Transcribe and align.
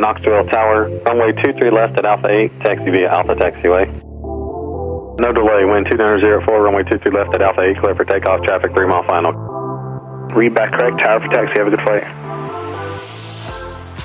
Knoxville 0.00 0.46
Tower, 0.46 0.88
runway 1.04 1.32
23 1.32 1.70
left 1.70 1.98
at 1.98 2.06
Alpha 2.06 2.26
8, 2.26 2.60
taxi 2.60 2.90
via 2.90 3.12
Alpha 3.12 3.34
Taxiway. 3.34 3.86
No 5.20 5.30
delay, 5.30 5.66
wind 5.66 5.88
2904, 5.90 6.62
runway 6.62 6.82
23 6.84 7.12
left 7.12 7.34
at 7.34 7.42
Alpha 7.42 7.60
8, 7.60 7.78
clear 7.80 7.94
for 7.94 8.06
takeoff, 8.06 8.42
traffic 8.42 8.72
3 8.72 8.86
mile 8.86 9.02
final. 9.02 9.32
Read 10.34 10.54
back 10.54 10.72
correct, 10.72 11.00
tower 11.00 11.20
for 11.20 11.28
taxi, 11.28 11.58
have 11.58 11.66
a 11.66 11.70
good 11.70 11.82
flight. 11.82 12.04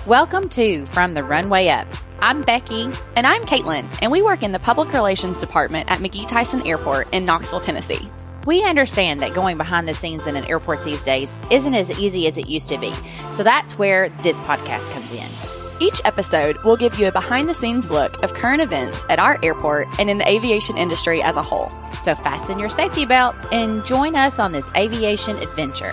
Welcome 0.06 0.50
to 0.50 0.86
From 0.88 1.14
the 1.14 1.24
Runway 1.24 1.70
Up. 1.70 1.88
I'm 2.20 2.42
Becky. 2.42 2.90
And 3.16 3.26
I'm 3.26 3.44
Caitlin, 3.44 3.88
and 4.02 4.12
we 4.12 4.22
work 4.22 4.44
in 4.44 4.52
the 4.52 4.60
Public 4.60 4.92
Relations 4.92 5.38
Department 5.38 5.90
at 5.90 6.00
McGhee 6.00 6.28
Tyson 6.28 6.68
Airport 6.68 7.08
in 7.14 7.24
Knoxville, 7.24 7.62
Tennessee. 7.62 8.12
We 8.46 8.66
understand 8.66 9.22
that 9.22 9.34
going 9.34 9.58
behind 9.58 9.88
the 9.88 9.94
scenes 9.94 10.28
in 10.28 10.36
an 10.36 10.44
airport 10.46 10.84
these 10.84 11.02
days 11.02 11.38
isn't 11.50 11.74
as 11.74 11.98
easy 11.98 12.28
as 12.28 12.38
it 12.38 12.50
used 12.50 12.68
to 12.68 12.78
be. 12.78 12.94
So 13.32 13.44
that's 13.44 13.78
where 13.78 14.10
this 14.10 14.42
podcast 14.42 14.92
comes 14.92 15.14
in. 15.14 15.65
Each 15.78 16.00
episode 16.06 16.58
will 16.60 16.78
give 16.78 16.98
you 16.98 17.08
a 17.08 17.12
behind 17.12 17.50
the 17.50 17.54
scenes 17.54 17.92
look 17.92 18.24
of 18.24 18.34
current 18.34 18.62
events 18.62 19.04
at 19.10 19.20
our 19.20 19.38
airport 19.44 19.90
and 20.00 20.10
in 20.10 20.18
the 20.18 20.30
aviation 20.30 20.78
industry 20.78 21.22
as 21.22 21.36
a 21.36 21.42
whole. 21.42 21.70
So 22.02 22.16
fasten 22.16 22.60
your 22.60 22.70
safety 22.70 23.06
belts 23.06 23.46
and 23.52 23.84
join 23.84 24.16
us 24.16 24.40
on 24.40 24.54
this 24.54 24.72
aviation 24.74 25.38
adventure. 25.38 25.92